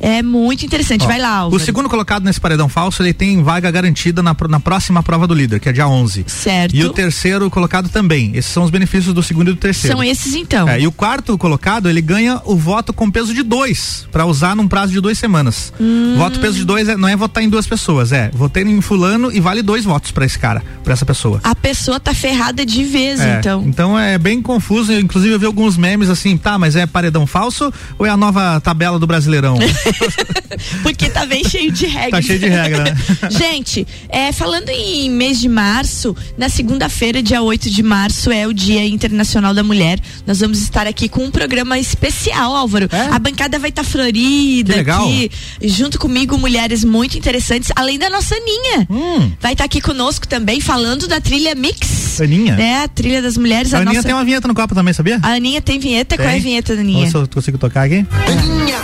É 0.08 0.22
muito 0.22 0.64
interessante. 0.64 1.04
Ó, 1.04 1.08
Vai 1.08 1.20
lá, 1.20 1.30
Álvaro. 1.38 1.56
O 1.56 1.66
segundo 1.66 1.90
colocado 1.90 2.24
nesse 2.24 2.40
paredão 2.40 2.70
falso, 2.70 3.02
ele 3.02 3.12
tem 3.14 3.42
vaga 3.42 3.72
garantida 3.72 4.22
na, 4.22 4.36
na 4.48 4.60
próxima 4.60 5.02
prova 5.02 5.26
do 5.26 5.34
líder, 5.34 5.60
que 5.60 5.68
é 5.68 5.72
dia 5.74 5.88
11. 5.88 6.26
Certo. 6.28 6.76
E 6.76 6.86
o 6.86 6.92
terceiro 6.94 7.50
colocado 7.50 7.90
também. 7.90 8.32
Esses 8.36 8.52
são 8.52 8.64
os 8.64 8.70
benefícios 8.70 9.16
do 9.16 9.24
segundo 9.24 9.50
e 9.50 9.54
do 9.54 9.60
terceiro. 9.60 9.96
São 9.98 10.04
esses 10.04 10.36
então. 10.36 10.70
É, 10.70 10.80
e 10.80 10.86
o 10.86 10.92
quarto 10.92 11.36
colocado, 11.40 11.90
ele 11.90 12.02
ganha 12.02 12.40
o 12.46 12.56
voto 12.56 12.94
com 12.94 13.10
peso 13.10 13.34
de 13.34 13.42
dois, 13.42 14.08
pra 14.12 14.26
usar 14.26 14.56
num 14.56 14.68
prazo 14.68 14.94
de 14.94 15.02
duas 15.02 15.18
semanas. 15.18 15.74
Hum. 15.80 16.16
Voto 16.18 16.40
peso 16.40 16.58
de 16.58 16.66
dois 16.66 16.88
é- 16.88 16.96
não 16.96 17.08
é 17.08 17.16
votar 17.16 17.44
em 17.44 17.50
duas 17.50 17.66
pessoas, 17.66 18.12
é 18.12 18.30
votei 18.32 18.64
em 18.64 18.82
fulano 18.82 19.32
e 19.32 19.40
vale 19.40 19.64
dois 19.64 19.86
votos 19.86 20.12
pra 20.12 20.24
esse 20.26 20.38
cara, 20.38 20.62
pra 20.84 20.94
essa 20.94 21.06
pessoa. 21.06 21.40
A 21.44 21.56
pessoa 21.56 22.00
tá 22.00 22.14
ferrada 22.14 22.64
de 22.64 22.84
vez, 22.84 23.20
É, 23.20 23.40
então. 23.40 23.98
é 23.98 24.18
bem 24.20 24.40
confuso. 24.42 24.94
Inclusive 24.94 25.34
eu 25.34 25.40
vi 25.40 25.46
alguns 25.48 25.78
memes 25.78 26.10
assim, 26.10 26.38
tá, 26.38 26.60
mas 26.60 26.76
é 26.76 26.86
paredão 26.86 27.26
falso 27.26 27.74
ou 27.98 28.06
é 28.06 28.10
a 28.10 28.18
nova 28.18 28.60
tabela 28.62 29.00
do 29.00 29.08
Brasileirão? 29.08 29.58
Porque 30.84 31.10
tá 31.10 31.26
bem 31.26 31.44
cheio 31.44 31.72
de 31.72 31.86
regras. 31.86 32.12
Tá 32.12 32.22
cheio 32.22 32.40
de 32.40 32.48
regra, 32.48 32.84
né? 32.84 32.98
Gente, 33.30 33.88
é, 34.10 34.32
falando 34.32 34.70
em 34.70 35.10
mês 35.10 35.40
de 35.40 35.48
março, 35.50 36.16
na 36.38 36.50
segunda-feira, 36.50 37.22
dia 37.22 37.42
8 37.42 37.70
de 37.70 37.84
março, 37.84 38.32
é 38.32 38.48
o 38.48 38.54
Dia 38.54 38.86
Internacional 38.86 39.54
da 39.54 39.64
Mulher. 39.64 40.00
Nós 40.26 40.40
vamos 40.40 40.62
estar 40.62 40.88
aqui 40.88 41.08
com 41.10 41.24
um 41.26 41.32
programa 41.32 41.78
especial, 41.80 42.56
Álvaro. 42.56 42.88
A 43.12 43.20
bancada 43.20 43.58
vai 43.60 43.70
estar 43.70 43.84
florida 43.84 44.72
É? 44.72 44.74
Que 44.74 44.80
legal. 44.80 45.04
aqui, 45.04 45.32
junto 45.64 46.00
comigo, 46.00 46.38
mulheres 46.38 46.84
muito 46.84 47.18
interessantes, 47.18 47.72
além 47.76 47.98
da 47.98 48.10
nossa 48.10 48.36
Aninha. 48.36 48.88
Hum. 48.90 49.32
Vai 49.40 49.54
estar 49.54 49.66
aqui 49.66 49.82
conosco 49.82 50.28
também, 50.28 50.60
falando 50.60 51.08
da 51.08 51.20
trilha 51.22 51.56
Mix. 51.56 52.20
Aninha? 52.22 52.56
Né, 52.56 52.84
a 52.84 52.88
trilha 52.88 53.22
das 53.22 53.38
mulheres. 53.38 53.74
A 53.74 53.78
A, 53.78 53.82
Aninha 53.82 53.96
nossa... 53.96 54.08
tem 54.08 54.16
uma 54.16 54.24
vinheta 54.24 54.48
no 54.48 54.56
copo 54.56 54.74
também, 54.74 54.94
sabia? 54.94 55.20
A 55.22 55.34
Aninha 55.34 55.62
tem 55.62 55.80
vinheta? 55.80 56.16
Qual 56.16 56.28
é 56.28 56.32
a 56.32 56.34
Tem. 56.34 56.42
vinheta 56.42 56.76
da 56.76 56.82
Aninha? 56.82 57.10
se 57.10 57.16
eu 57.16 57.28
consigo 57.28 57.58
tocar 57.58 57.84
aqui. 57.84 58.06
Aninha, 58.28 58.78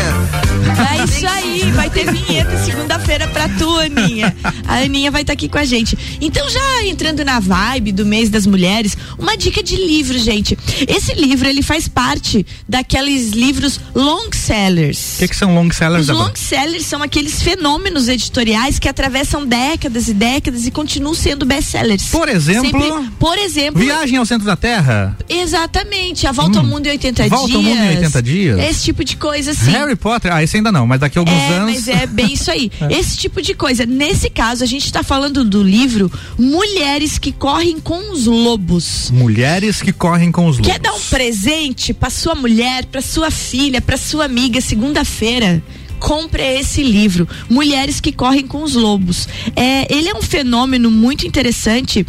Aninha. 0.00 0.96
É 1.00 1.04
isso 1.04 1.26
aí, 1.26 1.72
vai 1.72 1.88
ter 1.88 2.10
vinheta 2.12 2.56
segunda-feira 2.64 3.26
pra 3.28 3.48
tu, 3.48 3.76
Aninha. 3.78 4.34
A 4.66 4.78
Aninha 4.78 5.10
vai 5.10 5.22
estar 5.22 5.32
aqui 5.32 5.48
com 5.48 5.58
a 5.58 5.64
gente. 5.64 5.96
Então, 6.20 6.48
já 6.50 6.84
entrando 6.84 7.24
na 7.24 7.40
vibe 7.40 7.92
do 7.92 8.04
mês 8.04 8.28
das 8.28 8.46
mulheres, 8.46 8.96
uma 9.18 9.36
dica 9.36 9.62
de 9.62 9.76
livro, 9.76 10.18
gente. 10.18 10.56
Esse 10.86 11.14
livro, 11.14 11.48
ele 11.48 11.62
faz 11.62 11.88
parte 11.88 12.44
daqueles 12.68 13.30
livros 13.30 13.80
long 13.94 14.28
sellers. 14.32 15.16
O 15.16 15.18
que, 15.20 15.28
que 15.28 15.36
são 15.36 15.54
long 15.54 15.70
sellers? 15.70 16.08
Os 16.08 16.16
long 16.16 16.32
sellers 16.34 16.84
são 16.84 17.02
aqueles 17.02 17.40
fenômenos 17.42 18.08
editoriais 18.08 18.78
que 18.78 18.88
atravessam 18.88 19.46
décadas 19.46 20.08
e 20.08 20.14
décadas 20.14 20.66
e 20.66 20.70
continuam 20.70 21.14
sendo 21.14 21.46
best-sellers. 21.46 22.04
Por 22.10 22.28
exemplo? 22.28 22.82
Sempre- 22.82 23.10
por 23.18 23.38
exemplo, 23.38 23.80
Viagem 23.80 24.18
ao 24.18 24.26
centro 24.26 24.46
da 24.46 24.56
Terra? 24.56 25.16
exatamente, 25.28 26.26
a 26.26 26.32
volta 26.32 26.58
ao 26.58 26.64
Hum. 26.64 26.68
mundo 26.68 26.86
em 26.86 26.90
80 26.90 27.26
Volta 27.28 27.46
dias. 27.46 27.56
ao 27.56 27.62
mundo 27.62 27.82
em 27.82 27.88
80 27.96 28.22
dias. 28.22 28.58
Esse 28.60 28.82
tipo 28.84 29.04
de 29.04 29.16
coisa 29.16 29.52
assim. 29.52 29.70
Harry 29.70 29.85
Potter? 29.94 30.32
Ah, 30.32 30.42
esse 30.42 30.56
ainda 30.56 30.72
não, 30.72 30.86
mas 30.86 30.98
daqui 30.98 31.18
a 31.18 31.20
alguns 31.20 31.34
É, 31.34 31.48
anos. 31.58 31.74
mas 31.74 31.88
é 31.88 32.06
bem 32.06 32.32
isso 32.32 32.50
aí. 32.50 32.70
É. 32.80 32.92
Esse 32.98 33.16
tipo 33.16 33.40
de 33.42 33.54
coisa. 33.54 33.84
Nesse 33.86 34.28
caso, 34.30 34.64
a 34.64 34.66
gente 34.66 34.86
está 34.86 35.02
falando 35.02 35.44
do 35.44 35.62
livro 35.62 36.10
Mulheres 36.38 37.18
que 37.18 37.30
Correm 37.32 37.78
com 37.80 38.12
os 38.12 38.26
Lobos. 38.26 39.10
Mulheres 39.12 39.82
que 39.82 39.92
correm 39.92 40.32
com 40.32 40.46
os 40.46 40.56
lobos. 40.58 40.72
Quer 40.72 40.78
dar 40.80 40.92
um 40.94 41.00
presente 41.00 41.92
para 41.92 42.08
sua 42.10 42.34
mulher, 42.34 42.86
para 42.86 43.00
sua 43.02 43.30
filha, 43.30 43.80
para 43.80 43.96
sua 43.96 44.24
amiga 44.24 44.60
segunda-feira? 44.60 45.62
Compre 45.98 46.42
esse 46.42 46.82
livro, 46.82 47.28
Mulheres 47.48 48.00
que 48.00 48.12
Correm 48.12 48.46
com 48.46 48.62
os 48.62 48.74
Lobos. 48.74 49.26
É, 49.56 49.92
ele 49.92 50.08
é 50.08 50.14
um 50.14 50.22
fenômeno 50.22 50.90
muito 50.90 51.26
interessante. 51.26 52.06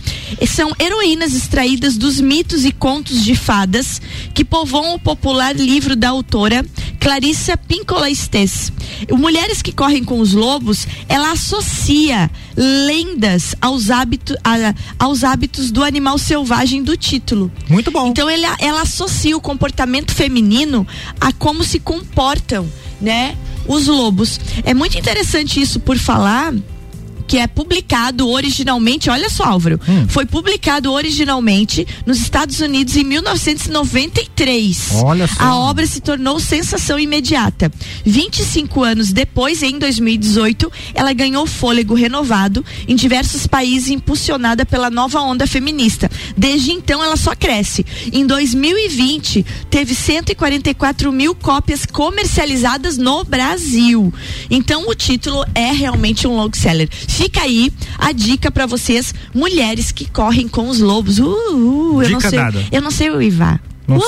São 0.47 0.71
heroínas 0.80 1.34
extraídas 1.34 1.97
dos 1.97 2.19
mitos 2.19 2.65
e 2.65 2.71
contos 2.71 3.23
de 3.23 3.36
fadas 3.36 4.02
que 4.34 4.43
povoam 4.45 4.95
o 4.95 5.00
popular 5.00 5.56
livro 5.56 5.95
da 5.95 6.10
autora 6.10 6.65
Clarissa 7.00 7.56
Pinkola 7.58 8.10
Estes. 8.10 8.71
Mulheres 9.12 9.62
que 9.62 9.71
Correm 9.71 10.04
com 10.04 10.19
os 10.19 10.34
Lobos, 10.34 10.88
ela 11.08 11.32
associa 11.32 12.30
lendas 12.56 13.56
aos, 13.62 13.89
hábito, 13.89 14.36
a- 14.43 14.73
aos 15.00 15.23
hábitos 15.23 15.71
do 15.71 15.84
animal 15.84 16.17
selvagem 16.17 16.84
do 16.84 16.97
título. 16.97 17.52
Muito 17.69 17.91
bom. 17.91 18.08
Então 18.10 18.30
ele, 18.30 18.45
ela 18.60 18.82
associa 18.82 19.36
o 19.38 19.41
comportamento 19.41 20.12
feminino 20.13 20.86
a 21.21 21.32
como 21.32 21.63
se 21.63 21.80
comportam, 21.80 22.67
né? 23.00 23.36
Os 23.67 23.88
lobos. 23.88 24.39
É 24.63 24.73
muito 24.73 24.97
interessante 24.97 25.62
isso 25.62 25.80
por 25.80 25.97
falar 25.97 26.53
que 27.27 27.37
é 27.37 27.45
publicado 27.47 28.29
originalmente, 28.29 29.09
olha 29.09 29.29
só, 29.29 29.43
Álvaro, 29.43 29.79
Hum. 29.87 30.07
foi 30.07 30.25
publicado 30.25 30.91
originalmente 30.91 31.85
nos 32.05 32.19
Estados 32.19 32.59
Unidos 32.61 32.95
em 32.95 33.03
1993. 33.03 34.91
Olha 35.03 35.27
só. 35.27 35.35
A 35.43 35.55
obra 35.57 35.85
se 35.85 35.99
tornou 36.01 36.39
sensação 36.39 36.99
imediata. 36.99 37.71
25 38.05 38.83
anos 38.83 39.11
depois, 39.11 39.61
em 39.61 39.77
2018, 39.77 40.71
ela 40.93 41.13
ganhou 41.13 41.45
fôlego 41.45 41.93
renovado 41.93 42.65
em 42.87 42.95
diversos 42.95 43.45
países, 43.45 43.89
impulsionada 43.89 44.65
pela 44.65 44.89
nova 44.89 45.19
onda 45.21 45.45
feminista. 45.45 46.09
Desde 46.35 46.71
então, 46.71 47.03
ela 47.03 47.17
só 47.17 47.35
cresce. 47.35 47.85
Em 48.11 48.25
2020, 48.25 49.45
teve 49.69 49.93
144 49.93 51.11
mil 51.11 51.35
cópias 51.35 51.85
comercializadas 51.85 52.97
no 52.97 53.23
Brasil. 53.23 54.13
Então, 54.49 54.87
o 54.87 54.95
título 54.95 55.43
é 55.53 55.71
realmente 55.71 56.27
um 56.27 56.35
long 56.35 56.51
seller. 56.53 56.89
Fica 57.17 57.41
aí 57.41 57.73
a 57.97 58.12
dica 58.12 58.51
pra 58.51 58.67
vocês, 58.67 59.12
mulheres 59.34 59.91
que 59.91 60.08
correm 60.08 60.47
com 60.47 60.69
os 60.69 60.80
lobos. 60.80 61.17
Uh, 61.17 61.25
uh, 61.25 62.03
eu 62.03 62.10
Dica 62.10 62.12
não 62.12 62.21
sei, 62.21 62.39
dada. 62.39 62.65
eu 62.71 62.80
não 62.80 62.91
sei 62.91 63.10
uivar. 63.10 63.60
Não 63.88 63.97
Uh! 63.97 64.02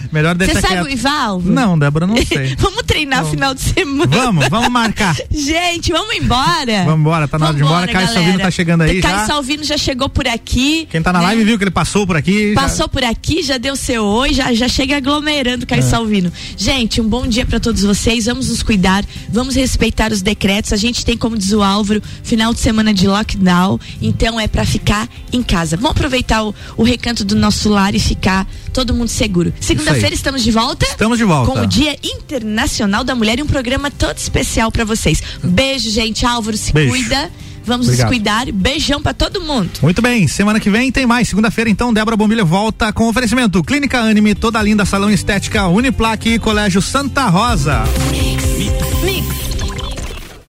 Melhor 0.12 0.34
Você 0.36 0.46
deixar 0.46 0.60
sabe 0.62 0.74
quieto. 0.74 0.86
uivar, 0.86 1.24
Álvaro? 1.26 1.54
Não, 1.54 1.78
Débora, 1.78 2.06
não 2.06 2.16
sei. 2.16 2.56
vamos 2.58 2.82
treinar 2.84 3.22
Não. 3.22 3.30
final 3.30 3.54
de 3.54 3.60
semana. 3.60 4.06
Vamos, 4.16 4.48
vamos 4.48 4.68
marcar. 4.68 5.16
Gente, 5.30 5.92
vamos 5.92 6.14
embora. 6.16 6.84
Vamos 6.84 7.00
embora, 7.00 7.28
tá 7.28 7.38
na 7.38 7.46
hora 7.46 7.54
de 7.54 7.62
ir 7.62 7.64
embora. 7.64 7.86
Caio 7.86 8.06
galera. 8.06 8.14
Salvino 8.14 8.38
tá 8.40 8.50
chegando 8.50 8.80
aí 8.82 9.00
Caio 9.00 9.18
já. 9.18 9.26
Salvino 9.26 9.62
já 9.64 9.78
chegou 9.78 10.08
por 10.08 10.26
aqui. 10.26 10.88
Quem 10.90 11.00
tá 11.00 11.12
na 11.12 11.20
né? 11.20 11.26
live 11.26 11.44
viu 11.44 11.58
que 11.58 11.62
ele 11.64 11.70
passou 11.70 12.06
por 12.06 12.16
aqui. 12.16 12.52
já- 12.54 12.60
Passou 12.60 12.88
por 12.88 13.04
aqui, 13.04 13.42
já 13.42 13.56
deu 13.56 13.76
seu 13.76 14.04
oi, 14.04 14.34
já, 14.34 14.52
já 14.52 14.68
chega 14.68 14.96
aglomerando, 14.96 15.64
Caio 15.66 15.80
É. 15.80 15.82
Salvino. 15.82 16.32
Gente, 16.56 17.00
um 17.00 17.08
bom 17.08 17.26
dia 17.28 17.46
pra 17.46 17.60
todos 17.60 17.82
vocês. 17.82 18.26
Vamos 18.26 18.48
nos 18.48 18.62
cuidar, 18.64 19.04
vamos 19.28 19.54
respeitar 19.54 20.10
os 20.12 20.22
decretos. 20.22 20.72
A 20.72 20.76
gente 20.76 21.04
tem, 21.04 21.16
como 21.16 21.38
diz 21.38 21.52
o 21.52 21.62
Álvaro, 21.62 22.02
final 22.24 22.52
de 22.52 22.58
semana 22.58 22.92
de 22.92 23.06
lockdown. 23.06 23.78
Então 24.02 24.40
é 24.40 24.48
pra 24.48 24.64
ficar 24.64 25.08
em 25.32 25.42
casa. 25.42 25.76
Vamos 25.76 25.92
aproveitar 25.92 26.42
o, 26.44 26.52
o 26.76 26.82
recanto 26.82 27.24
do 27.24 27.36
nosso 27.36 27.68
lar 27.68 27.94
e 27.94 28.00
ficar 28.00 28.39
todo 28.72 28.94
mundo 28.94 29.08
seguro. 29.08 29.52
Segunda-feira 29.60 30.14
estamos 30.14 30.42
de 30.42 30.50
volta. 30.50 30.86
Estamos 30.86 31.18
de 31.18 31.24
volta. 31.24 31.52
Com 31.52 31.60
o 31.60 31.66
Dia 31.66 31.96
Internacional 32.02 33.04
da 33.04 33.14
Mulher 33.14 33.38
e 33.38 33.42
um 33.42 33.46
programa 33.46 33.90
todo 33.90 34.16
especial 34.16 34.70
pra 34.70 34.84
vocês. 34.84 35.22
Beijo, 35.42 35.90
gente. 35.90 36.24
Álvaro, 36.26 36.56
se 36.56 36.72
Beijo. 36.72 36.90
cuida. 36.90 37.30
Vamos 37.64 37.86
Obrigado. 37.86 38.06
nos 38.08 38.16
cuidar. 38.16 38.52
Beijão 38.52 39.02
pra 39.02 39.12
todo 39.12 39.40
mundo. 39.40 39.70
Muito 39.82 40.00
bem, 40.00 40.26
semana 40.26 40.58
que 40.58 40.70
vem 40.70 40.90
tem 40.90 41.06
mais. 41.06 41.28
Segunda-feira, 41.28 41.68
então, 41.70 41.92
Débora 41.92 42.16
Bombilha 42.16 42.44
volta 42.44 42.92
com 42.92 43.08
oferecimento 43.08 43.62
Clínica 43.62 44.00
Anime, 44.00 44.34
toda 44.34 44.60
linda 44.62 44.84
salão 44.84 45.10
estética, 45.10 45.68
Uniplaque 45.68 46.30
e 46.30 46.38
Colégio 46.38 46.80
Santa 46.80 47.26
Rosa. 47.26 47.84
Mix. 48.10 48.89